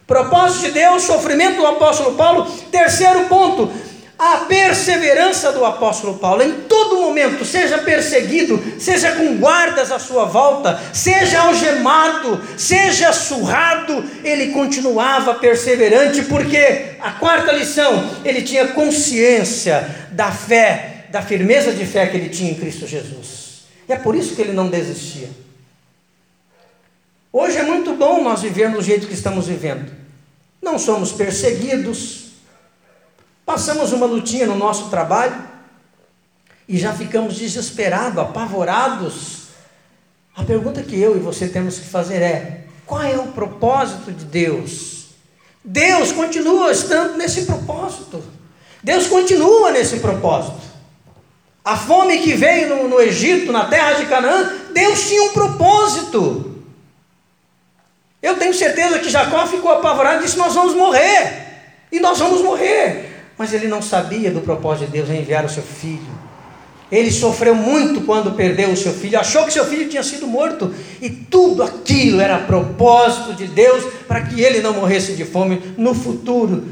Propósito 0.06 0.66
de 0.66 0.72
Deus, 0.72 1.04
sofrimento 1.04 1.58
do 1.58 1.68
apóstolo 1.68 2.16
Paulo. 2.16 2.46
Terceiro 2.72 3.26
ponto, 3.26 3.72
a 4.20 4.40
perseverança 4.40 5.54
do 5.54 5.64
apóstolo 5.64 6.20
Paulo. 6.20 6.44
Em 6.44 6.64
todo 6.64 7.02
momento, 7.02 7.46
seja 7.46 7.78
perseguido, 7.78 8.62
seja 8.78 9.14
com 9.14 9.38
guardas 9.38 9.94
à 9.94 9.98
sua 9.98 10.26
volta, 10.26 10.78
seja 10.94 11.40
algemado, 11.40 12.42
seja 12.58 13.14
surrado, 13.14 14.04
ele 14.22 14.52
continuava 14.52 15.36
perseverante, 15.36 16.24
porque 16.24 16.98
a 17.00 17.14
quarta 17.14 17.54
lição, 17.54 18.12
ele 18.26 18.42
tinha 18.42 18.68
consciência 18.68 20.10
da 20.12 20.30
fé, 20.30 21.06
da 21.10 21.22
firmeza 21.22 21.72
de 21.72 21.86
fé 21.86 22.06
que 22.08 22.18
ele 22.18 22.28
tinha 22.28 22.52
em 22.52 22.56
Cristo 22.56 22.86
Jesus. 22.86 23.64
E 23.88 23.94
é 23.94 23.96
por 23.96 24.16
isso 24.16 24.36
que 24.36 24.42
ele 24.42 24.52
não 24.52 24.68
desistia. 24.68 25.30
Hoje 27.32 27.58
é 27.58 27.64
muito 27.64 27.94
bom 27.94 28.22
nós 28.22 28.42
vivermos 28.42 28.80
do 28.80 28.84
jeito 28.84 29.08
que 29.08 29.14
estamos 29.14 29.48
vivendo. 29.48 29.90
Não 30.62 30.78
somos 30.78 31.14
perseguidos, 31.14 32.29
passamos 33.50 33.92
uma 33.92 34.06
lutinha 34.06 34.46
no 34.46 34.56
nosso 34.56 34.92
trabalho 34.92 35.36
e 36.68 36.78
já 36.78 36.94
ficamos 36.94 37.34
desesperados, 37.34 38.20
apavorados. 38.20 39.48
A 40.36 40.44
pergunta 40.44 40.84
que 40.84 41.00
eu 41.00 41.18
e 41.18 41.20
você 41.20 41.48
temos 41.48 41.80
que 41.80 41.88
fazer 41.88 42.22
é: 42.22 42.66
qual 42.86 43.02
é 43.02 43.18
o 43.18 43.30
propósito 43.30 44.12
de 44.12 44.26
Deus? 44.26 45.08
Deus 45.66 46.12
continua 46.12 46.72
estando 46.72 47.18
nesse 47.18 47.46
propósito. 47.46 48.24
Deus 48.84 49.08
continua 49.08 49.72
nesse 49.72 49.98
propósito. 49.98 50.62
A 51.66 51.76
fome 51.76 52.20
que 52.20 52.36
veio 52.36 52.70
no, 52.70 52.88
no 52.88 53.02
Egito, 53.02 53.52
na 53.52 53.66
terra 53.66 53.94
de 53.94 54.06
Canaã, 54.06 54.48
Deus 54.72 55.08
tinha 55.08 55.24
um 55.24 55.34
propósito. 55.34 56.64
Eu 58.22 58.38
tenho 58.38 58.54
certeza 58.54 59.00
que 59.00 59.10
Jacó 59.10 59.48
ficou 59.48 59.72
apavorado 59.72 60.22
e 60.22 60.26
disse: 60.26 60.38
Nós 60.38 60.54
vamos 60.54 60.76
morrer. 60.76 61.48
E 61.92 62.00
nós 62.00 62.20
vamos 62.20 62.44
morrer. 62.44 63.09
Mas 63.40 63.54
ele 63.54 63.70
não 63.70 63.82
sabia 63.82 64.30
do 64.30 64.42
propósito 64.42 64.88
de 64.88 64.92
Deus 64.92 65.10
em 65.10 65.22
enviar 65.22 65.46
o 65.46 65.50
seu 65.50 65.64
filho. 65.64 66.20
Ele 66.92 67.10
sofreu 67.10 67.56
muito 67.56 68.02
quando 68.02 68.36
perdeu 68.36 68.70
o 68.70 68.76
seu 68.76 68.92
filho, 68.92 69.18
achou 69.18 69.46
que 69.46 69.54
seu 69.54 69.64
filho 69.64 69.88
tinha 69.88 70.04
sido 70.04 70.28
morto, 70.28 70.76
e 71.02 71.10
tudo 71.10 71.64
aquilo 71.64 72.20
era 72.20 72.38
propósito 72.40 73.34
de 73.34 73.48
Deus 73.48 73.86
para 74.10 74.24
que 74.24 74.42
ele 74.42 74.60
não 74.60 74.74
morresse 74.74 75.14
de 75.14 75.24
fome 75.24 75.74
no 75.78 75.94
futuro, 75.96 76.68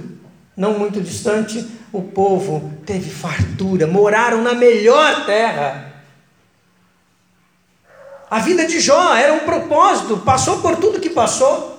não 0.57 0.77
muito 0.77 0.99
distante. 0.99 1.65
O 1.93 2.01
povo 2.01 2.73
teve 2.85 3.09
fartura, 3.09 3.87
moraram 3.87 4.43
na 4.43 4.53
melhor 4.53 5.25
terra. 5.25 6.03
A 8.29 8.39
vida 8.39 8.67
de 8.67 8.81
Jó 8.81 9.15
era 9.15 9.33
um 9.33 9.39
propósito, 9.39 10.17
passou 10.17 10.59
por 10.59 10.75
tudo 10.75 10.99
que 10.99 11.11
passou. 11.11 11.76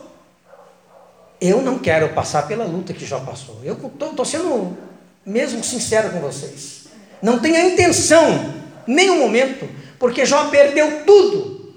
Eu 1.41 1.63
não 1.63 1.79
quero 1.79 2.09
passar 2.11 2.49
pela 2.49 2.65
luta 2.65 2.93
que 2.93 3.07
Jó 3.07 3.21
passou. 3.21 3.61
Eu 3.63 3.75
estou 3.75 4.25
sendo 4.25 4.77
mesmo 5.25 5.63
sincero 5.63 6.11
com 6.11 6.21
vocês. 6.21 6.87
Não 7.23 7.39
tenho 7.39 7.57
a 7.57 7.61
intenção, 7.61 8.55
nenhum 8.87 9.19
momento, 9.19 9.69
porque 9.99 10.27
Jó 10.27 10.49
perdeu 10.49 11.05
tudo: 11.05 11.75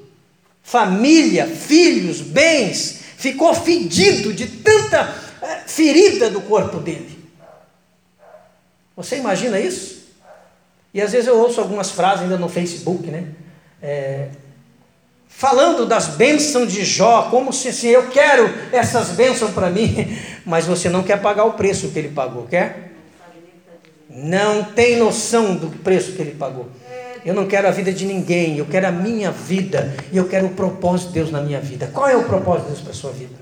família, 0.64 1.48
filhos, 1.48 2.22
bens, 2.22 3.02
ficou 3.18 3.54
fedido 3.54 4.34
de 4.34 4.48
tanta 4.48 5.14
eh, 5.42 5.62
ferida 5.68 6.30
do 6.30 6.42
corpo 6.42 6.80
dele. 6.80 7.20
Você 8.96 9.18
imagina 9.18 9.60
isso? 9.60 10.02
E 10.94 11.02
às 11.02 11.12
vezes 11.12 11.28
eu 11.28 11.38
ouço 11.38 11.62
algumas 11.62 11.92
frases 11.92 12.24
ainda 12.24 12.38
no 12.38 12.50
Facebook, 12.50 13.10
né? 13.10 13.28
É, 13.82 14.30
falando 15.42 15.86
das 15.86 16.08
bênçãos 16.10 16.72
de 16.72 16.84
Jó, 16.84 17.30
como 17.32 17.52
se 17.52 17.70
assim, 17.70 17.88
eu 17.88 18.10
quero 18.10 18.54
essas 18.72 19.10
bênçãos 19.10 19.52
para 19.52 19.70
mim, 19.70 20.16
mas 20.46 20.66
você 20.66 20.90
não 20.90 21.02
quer 21.02 21.20
pagar 21.20 21.46
o 21.46 21.54
preço 21.54 21.90
que 21.90 21.98
ele 21.98 22.10
pagou, 22.10 22.44
quer? 22.44 22.92
Não 24.10 24.64
tem 24.64 24.98
noção 24.98 25.56
do 25.56 25.68
preço 25.68 26.12
que 26.12 26.22
ele 26.22 26.36
pagou. 26.36 26.70
Eu 27.24 27.34
não 27.34 27.48
quero 27.48 27.68
a 27.68 27.72
vida 27.72 27.94
de 27.94 28.06
ninguém, 28.06 28.58
eu 28.58 28.66
quero 28.66 28.88
a 28.88 28.92
minha 28.92 29.32
vida 29.32 29.96
e 30.12 30.18
eu 30.18 30.28
quero 30.28 30.48
o 30.48 30.50
propósito 30.50 31.08
de 31.10 31.14
Deus 31.14 31.32
na 31.32 31.40
minha 31.42 31.62
vida. 31.62 31.90
Qual 31.94 32.08
é 32.08 32.16
o 32.16 32.24
propósito 32.24 32.64
de 32.64 32.74
Deus 32.74 32.82
para 32.82 32.92
a 32.92 32.96
sua 32.96 33.12
vida? 33.12 33.36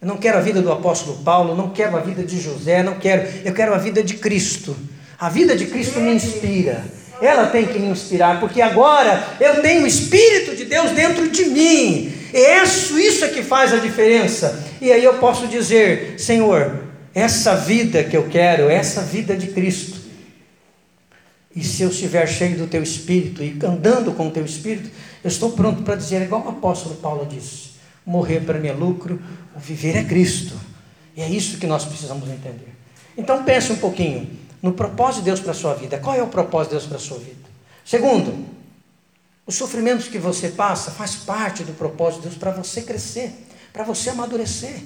Eu 0.00 0.08
não 0.08 0.16
quero 0.16 0.38
a 0.38 0.40
vida 0.40 0.62
do 0.62 0.70
apóstolo 0.70 1.18
Paulo, 1.18 1.54
não 1.54 1.70
quero 1.70 1.96
a 1.96 2.00
vida 2.00 2.22
de 2.22 2.40
José, 2.40 2.82
não 2.82 2.94
quero, 2.94 3.28
eu 3.44 3.52
quero 3.52 3.74
a 3.74 3.78
vida 3.78 4.02
de 4.02 4.14
Cristo. 4.14 4.76
A 5.18 5.28
vida 5.28 5.56
de 5.56 5.66
Cristo 5.66 5.98
me 6.00 6.14
inspira. 6.14 6.84
Ela 7.20 7.46
tem 7.46 7.66
que 7.66 7.78
me 7.78 7.88
inspirar, 7.88 8.40
porque 8.40 8.60
agora 8.60 9.26
eu 9.40 9.62
tenho 9.62 9.84
o 9.84 9.86
Espírito 9.86 10.54
de 10.54 10.64
Deus 10.64 10.90
dentro 10.90 11.28
de 11.28 11.46
mim. 11.46 12.12
É 12.32 12.62
isso, 12.62 12.98
isso 12.98 13.24
é 13.24 13.28
que 13.28 13.42
faz 13.42 13.72
a 13.72 13.78
diferença. 13.78 14.62
E 14.80 14.92
aí 14.92 15.02
eu 15.02 15.14
posso 15.14 15.46
dizer, 15.46 16.14
Senhor, 16.18 16.84
essa 17.14 17.56
vida 17.56 18.04
que 18.04 18.16
eu 18.16 18.28
quero, 18.28 18.68
essa 18.68 19.00
vida 19.00 19.34
de 19.34 19.46
Cristo. 19.48 19.96
E 21.54 21.64
se 21.64 21.82
eu 21.82 21.88
estiver 21.88 22.26
cheio 22.26 22.58
do 22.58 22.66
teu 22.66 22.82
Espírito 22.82 23.42
e 23.42 23.58
andando 23.64 24.12
com 24.12 24.28
o 24.28 24.30
teu 24.30 24.44
Espírito, 24.44 24.90
eu 25.24 25.28
estou 25.28 25.52
pronto 25.52 25.82
para 25.82 25.96
dizer, 25.96 26.20
igual 26.20 26.44
o 26.44 26.50
apóstolo 26.50 26.96
Paulo 26.96 27.26
disse: 27.26 27.70
morrer 28.04 28.40
para 28.40 28.58
mim 28.58 28.68
é 28.68 28.72
lucro, 28.72 29.18
viver 29.56 29.96
é 29.96 30.04
Cristo. 30.04 30.54
E 31.16 31.22
é 31.22 31.28
isso 31.28 31.56
que 31.56 31.66
nós 31.66 31.86
precisamos 31.86 32.28
entender. 32.28 32.74
Então 33.16 33.42
pense 33.42 33.72
um 33.72 33.76
pouquinho 33.76 34.28
no 34.66 34.72
propósito 34.72 35.20
de 35.20 35.26
Deus 35.26 35.38
para 35.38 35.52
a 35.52 35.54
sua 35.54 35.74
vida. 35.74 35.98
Qual 35.98 36.16
é 36.16 36.22
o 36.22 36.26
propósito 36.26 36.72
de 36.72 36.78
Deus 36.78 36.88
para 36.88 36.96
a 36.96 37.00
sua 37.00 37.18
vida? 37.18 37.48
Segundo, 37.84 38.44
os 39.46 39.54
sofrimentos 39.54 40.08
que 40.08 40.18
você 40.18 40.48
passa 40.48 40.90
faz 40.90 41.14
parte 41.14 41.62
do 41.62 41.72
propósito 41.72 42.22
de 42.22 42.28
Deus 42.28 42.38
para 42.38 42.50
você 42.50 42.82
crescer, 42.82 43.32
para 43.72 43.84
você 43.84 44.10
amadurecer. 44.10 44.82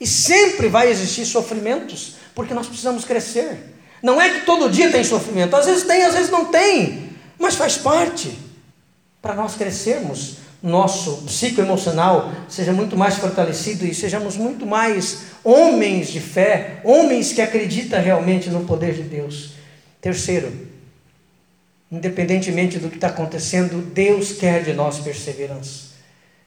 E 0.00 0.06
sempre 0.06 0.68
vai 0.68 0.88
existir 0.88 1.26
sofrimentos, 1.26 2.14
porque 2.34 2.54
nós 2.54 2.66
precisamos 2.66 3.04
crescer. 3.04 3.74
Não 4.02 4.18
é 4.18 4.30
que 4.30 4.46
todo 4.46 4.70
dia 4.70 4.90
tem 4.90 5.04
sofrimento, 5.04 5.54
às 5.54 5.66
vezes 5.66 5.84
tem, 5.84 6.04
às 6.04 6.14
vezes 6.14 6.30
não 6.30 6.46
tem, 6.46 7.10
mas 7.38 7.54
faz 7.54 7.76
parte 7.76 8.38
para 9.20 9.34
nós 9.34 9.56
crescermos, 9.56 10.36
nosso 10.62 11.22
psicoemocional 11.22 12.32
seja 12.48 12.72
muito 12.72 12.96
mais 12.96 13.16
fortalecido 13.16 13.86
e 13.86 13.94
sejamos 13.94 14.36
muito 14.36 14.66
mais 14.66 15.26
homens 15.44 16.08
de 16.08 16.20
fé, 16.20 16.80
homens 16.82 17.32
que 17.32 17.40
acreditam 17.40 18.00
realmente 18.00 18.50
no 18.50 18.64
poder 18.64 18.94
de 18.94 19.02
Deus. 19.02 19.50
Terceiro, 20.00 20.52
independentemente 21.90 22.78
do 22.78 22.88
que 22.88 22.96
está 22.96 23.08
acontecendo, 23.08 23.80
Deus 23.92 24.32
quer 24.32 24.64
de 24.64 24.72
nós 24.72 24.98
perseverança. 24.98 25.88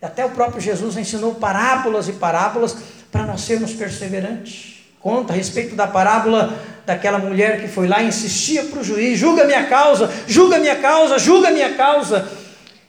Até 0.01 0.25
o 0.25 0.31
próprio 0.31 0.59
Jesus 0.59 0.97
ensinou 0.97 1.35
parábolas 1.35 2.07
e 2.07 2.13
parábolas 2.13 2.75
para 3.11 3.25
nós 3.25 3.41
sermos 3.41 3.71
perseverantes. 3.73 4.81
Conta 4.99 5.33
a 5.33 5.35
respeito 5.35 5.75
da 5.75 5.87
parábola 5.87 6.59
daquela 6.85 7.17
mulher 7.17 7.61
que 7.61 7.67
foi 7.67 7.87
lá 7.87 8.01
e 8.01 8.07
insistia 8.07 8.63
para 8.65 8.79
o 8.79 8.83
juiz: 8.83 9.17
julga 9.17 9.45
minha 9.45 9.65
causa, 9.65 10.11
julga 10.27 10.59
minha 10.59 10.75
causa, 10.75 11.17
julga 11.17 11.49
minha 11.51 11.75
causa. 11.75 12.27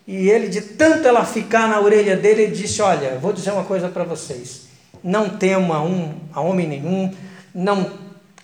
E 0.07 0.29
ele, 0.29 0.49
de 0.49 0.61
tanto 0.61 1.07
ela 1.07 1.25
ficar 1.25 1.69
na 1.69 1.81
orelha 1.81 2.17
dele, 2.17 2.43
ele 2.43 2.57
disse: 2.57 2.83
Olha, 2.83 3.19
vou 3.19 3.33
dizer 3.33 3.53
uma 3.53 3.65
coisa 3.65 3.88
para 3.88 4.05
vocês. 4.05 4.62
Não 5.03 5.29
temo 5.29 5.73
a, 5.73 5.83
um, 5.83 6.15
a 6.33 6.41
homem 6.41 6.67
nenhum, 6.67 7.12
não 7.55 7.91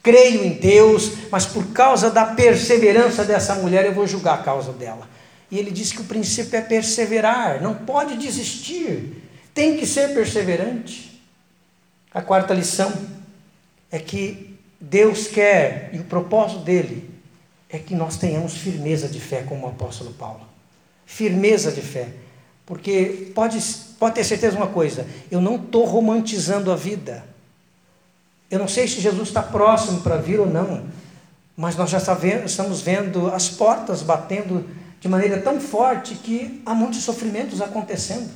creio 0.02 0.44
em 0.44 0.54
Deus, 0.54 1.12
mas 1.30 1.46
por 1.46 1.66
causa 1.72 2.10
da 2.10 2.26
perseverança 2.26 3.24
dessa 3.24 3.54
mulher, 3.56 3.84
eu 3.84 3.92
vou 3.92 4.06
julgar 4.06 4.34
a 4.34 4.42
causa 4.42 4.72
dela. 4.72 5.08
E 5.50 5.58
ele 5.58 5.70
disse 5.70 5.94
que 5.94 6.00
o 6.00 6.04
princípio 6.04 6.56
é 6.56 6.60
perseverar, 6.60 7.60
não 7.60 7.74
pode 7.74 8.16
desistir. 8.16 9.22
tem 9.52 9.76
que 9.76 9.86
ser 9.86 10.14
perseverante. 10.14 11.20
A 12.12 12.22
quarta 12.22 12.54
lição 12.54 12.92
é 13.90 13.98
que 13.98 14.56
Deus 14.80 15.26
quer, 15.26 15.90
e 15.92 15.98
o 15.98 16.04
propósito 16.04 16.60
dele 16.60 17.10
é 17.68 17.78
que 17.78 17.94
nós 17.94 18.16
tenhamos 18.16 18.56
firmeza 18.56 19.08
de 19.08 19.20
fé, 19.20 19.42
como 19.42 19.66
o 19.66 19.68
apóstolo 19.68 20.12
Paulo. 20.12 20.47
Firmeza 21.10 21.72
de 21.72 21.80
fé. 21.80 22.08
Porque 22.66 23.32
pode, 23.34 23.58
pode 23.98 24.14
ter 24.16 24.24
certeza 24.24 24.54
de 24.56 24.62
uma 24.62 24.68
coisa, 24.68 25.06
eu 25.30 25.40
não 25.40 25.56
estou 25.56 25.86
romantizando 25.86 26.70
a 26.70 26.76
vida. 26.76 27.24
Eu 28.50 28.58
não 28.58 28.68
sei 28.68 28.86
se 28.86 29.00
Jesus 29.00 29.28
está 29.28 29.42
próximo 29.42 30.02
para 30.02 30.18
vir 30.18 30.38
ou 30.38 30.46
não, 30.46 30.84
mas 31.56 31.76
nós 31.76 31.88
já 31.88 31.96
estamos 31.96 32.82
vendo 32.82 33.28
as 33.28 33.48
portas 33.48 34.02
batendo 34.02 34.68
de 35.00 35.08
maneira 35.08 35.40
tão 35.40 35.58
forte 35.58 36.14
que 36.14 36.60
há 36.66 36.74
muitos 36.74 37.02
sofrimentos 37.02 37.62
acontecendo. 37.62 38.28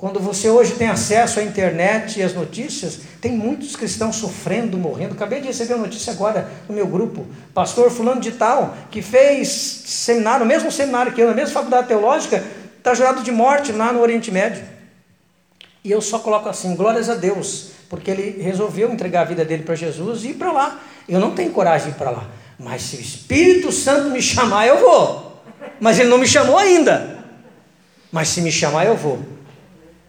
Quando 0.00 0.18
você 0.18 0.48
hoje 0.48 0.72
tem 0.76 0.88
acesso 0.88 1.40
à 1.40 1.42
internet 1.42 2.18
e 2.18 2.22
às 2.22 2.32
notícias, 2.32 3.00
tem 3.20 3.32
muitos 3.32 3.76
cristãos 3.76 4.16
sofrendo, 4.16 4.78
morrendo. 4.78 5.12
Acabei 5.12 5.42
de 5.42 5.48
receber 5.48 5.74
uma 5.74 5.84
notícia 5.84 6.10
agora 6.10 6.50
no 6.66 6.74
meu 6.74 6.86
grupo. 6.86 7.26
Pastor 7.52 7.90
fulano 7.90 8.18
de 8.18 8.30
tal, 8.30 8.74
que 8.90 9.02
fez 9.02 9.48
seminário, 9.50 10.46
o 10.46 10.48
mesmo 10.48 10.72
seminário 10.72 11.12
que 11.12 11.20
eu, 11.20 11.28
na 11.28 11.34
mesma 11.34 11.52
faculdade 11.52 11.88
teológica, 11.88 12.42
está 12.78 12.94
jurado 12.94 13.22
de 13.22 13.30
morte 13.30 13.72
lá 13.72 13.92
no 13.92 14.00
Oriente 14.00 14.30
Médio. 14.30 14.64
E 15.84 15.90
eu 15.90 16.00
só 16.00 16.18
coloco 16.18 16.48
assim, 16.48 16.74
glórias 16.74 17.10
a 17.10 17.14
Deus, 17.14 17.72
porque 17.90 18.10
ele 18.10 18.42
resolveu 18.42 18.90
entregar 18.90 19.20
a 19.20 19.24
vida 19.24 19.44
dele 19.44 19.64
para 19.64 19.74
Jesus 19.74 20.24
e 20.24 20.28
ir 20.28 20.34
para 20.34 20.50
lá. 20.50 20.80
Eu 21.06 21.20
não 21.20 21.34
tenho 21.34 21.50
coragem 21.50 21.88
de 21.88 21.92
ir 21.92 21.98
para 21.98 22.10
lá. 22.10 22.26
Mas 22.58 22.80
se 22.80 22.96
o 22.96 23.00
Espírito 23.00 23.70
Santo 23.70 24.08
me 24.08 24.22
chamar, 24.22 24.66
eu 24.66 24.78
vou. 24.78 25.42
Mas 25.78 25.98
ele 25.98 26.08
não 26.08 26.16
me 26.16 26.26
chamou 26.26 26.56
ainda. 26.56 27.18
Mas 28.10 28.28
se 28.28 28.40
me 28.40 28.50
chamar, 28.50 28.86
eu 28.86 28.96
vou. 28.96 29.39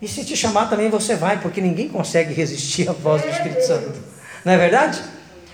E 0.02 0.08
se 0.08 0.26
te 0.26 0.36
chamar 0.36 0.70
também 0.70 0.90
você 0.90 1.16
vai, 1.16 1.40
porque 1.40 1.62
ninguém 1.62 1.88
consegue 1.88 2.34
resistir 2.34 2.90
à 2.90 2.94
voz 2.94 3.22
do 3.22 3.30
Espírito 3.30 3.66
Santo. 3.66 3.94
Não 4.44 4.54
é 4.54 4.58
verdade? 4.58 5.02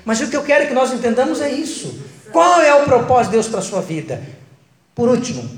Mas 0.05 0.21
o 0.21 0.29
que 0.29 0.37
eu 0.37 0.43
quero 0.43 0.67
que 0.67 0.73
nós 0.73 0.93
entendamos 0.93 1.41
é 1.41 1.51
isso. 1.51 1.99
Qual 2.31 2.61
é 2.61 2.73
o 2.73 2.85
propósito 2.85 3.31
de 3.31 3.37
Deus 3.37 3.47
para 3.47 3.59
a 3.59 3.63
sua 3.63 3.81
vida? 3.81 4.23
Por 4.95 5.09
último, 5.09 5.49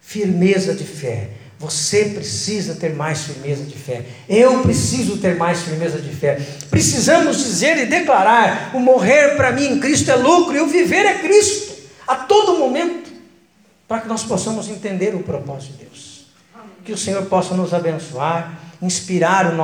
firmeza 0.00 0.74
de 0.74 0.84
fé. 0.84 1.30
Você 1.58 2.04
precisa 2.04 2.74
ter 2.74 2.94
mais 2.94 3.22
firmeza 3.22 3.64
de 3.64 3.76
fé. 3.76 4.04
Eu 4.28 4.60
preciso 4.62 5.16
ter 5.16 5.36
mais 5.36 5.62
firmeza 5.62 5.98
de 5.98 6.10
fé. 6.10 6.38
Precisamos 6.70 7.38
dizer 7.38 7.78
e 7.78 7.86
declarar: 7.86 8.70
o 8.74 8.78
morrer 8.78 9.36
para 9.36 9.50
mim 9.50 9.64
em 9.64 9.80
Cristo 9.80 10.10
é 10.10 10.14
lucro 10.14 10.56
e 10.56 10.60
o 10.60 10.68
viver 10.68 11.04
é 11.04 11.18
Cristo, 11.18 11.74
a 12.06 12.14
todo 12.14 12.58
momento, 12.58 13.10
para 13.88 14.02
que 14.02 14.08
nós 14.08 14.22
possamos 14.22 14.68
entender 14.68 15.14
o 15.14 15.20
propósito 15.20 15.72
de 15.72 15.84
Deus. 15.84 16.07
Que 16.88 16.94
o 16.94 16.96
Senhor 16.96 17.26
possa 17.26 17.54
nos 17.54 17.74
abençoar, 17.74 18.60
inspirar 18.80 19.52
o 19.52 19.54
nosso 19.54 19.56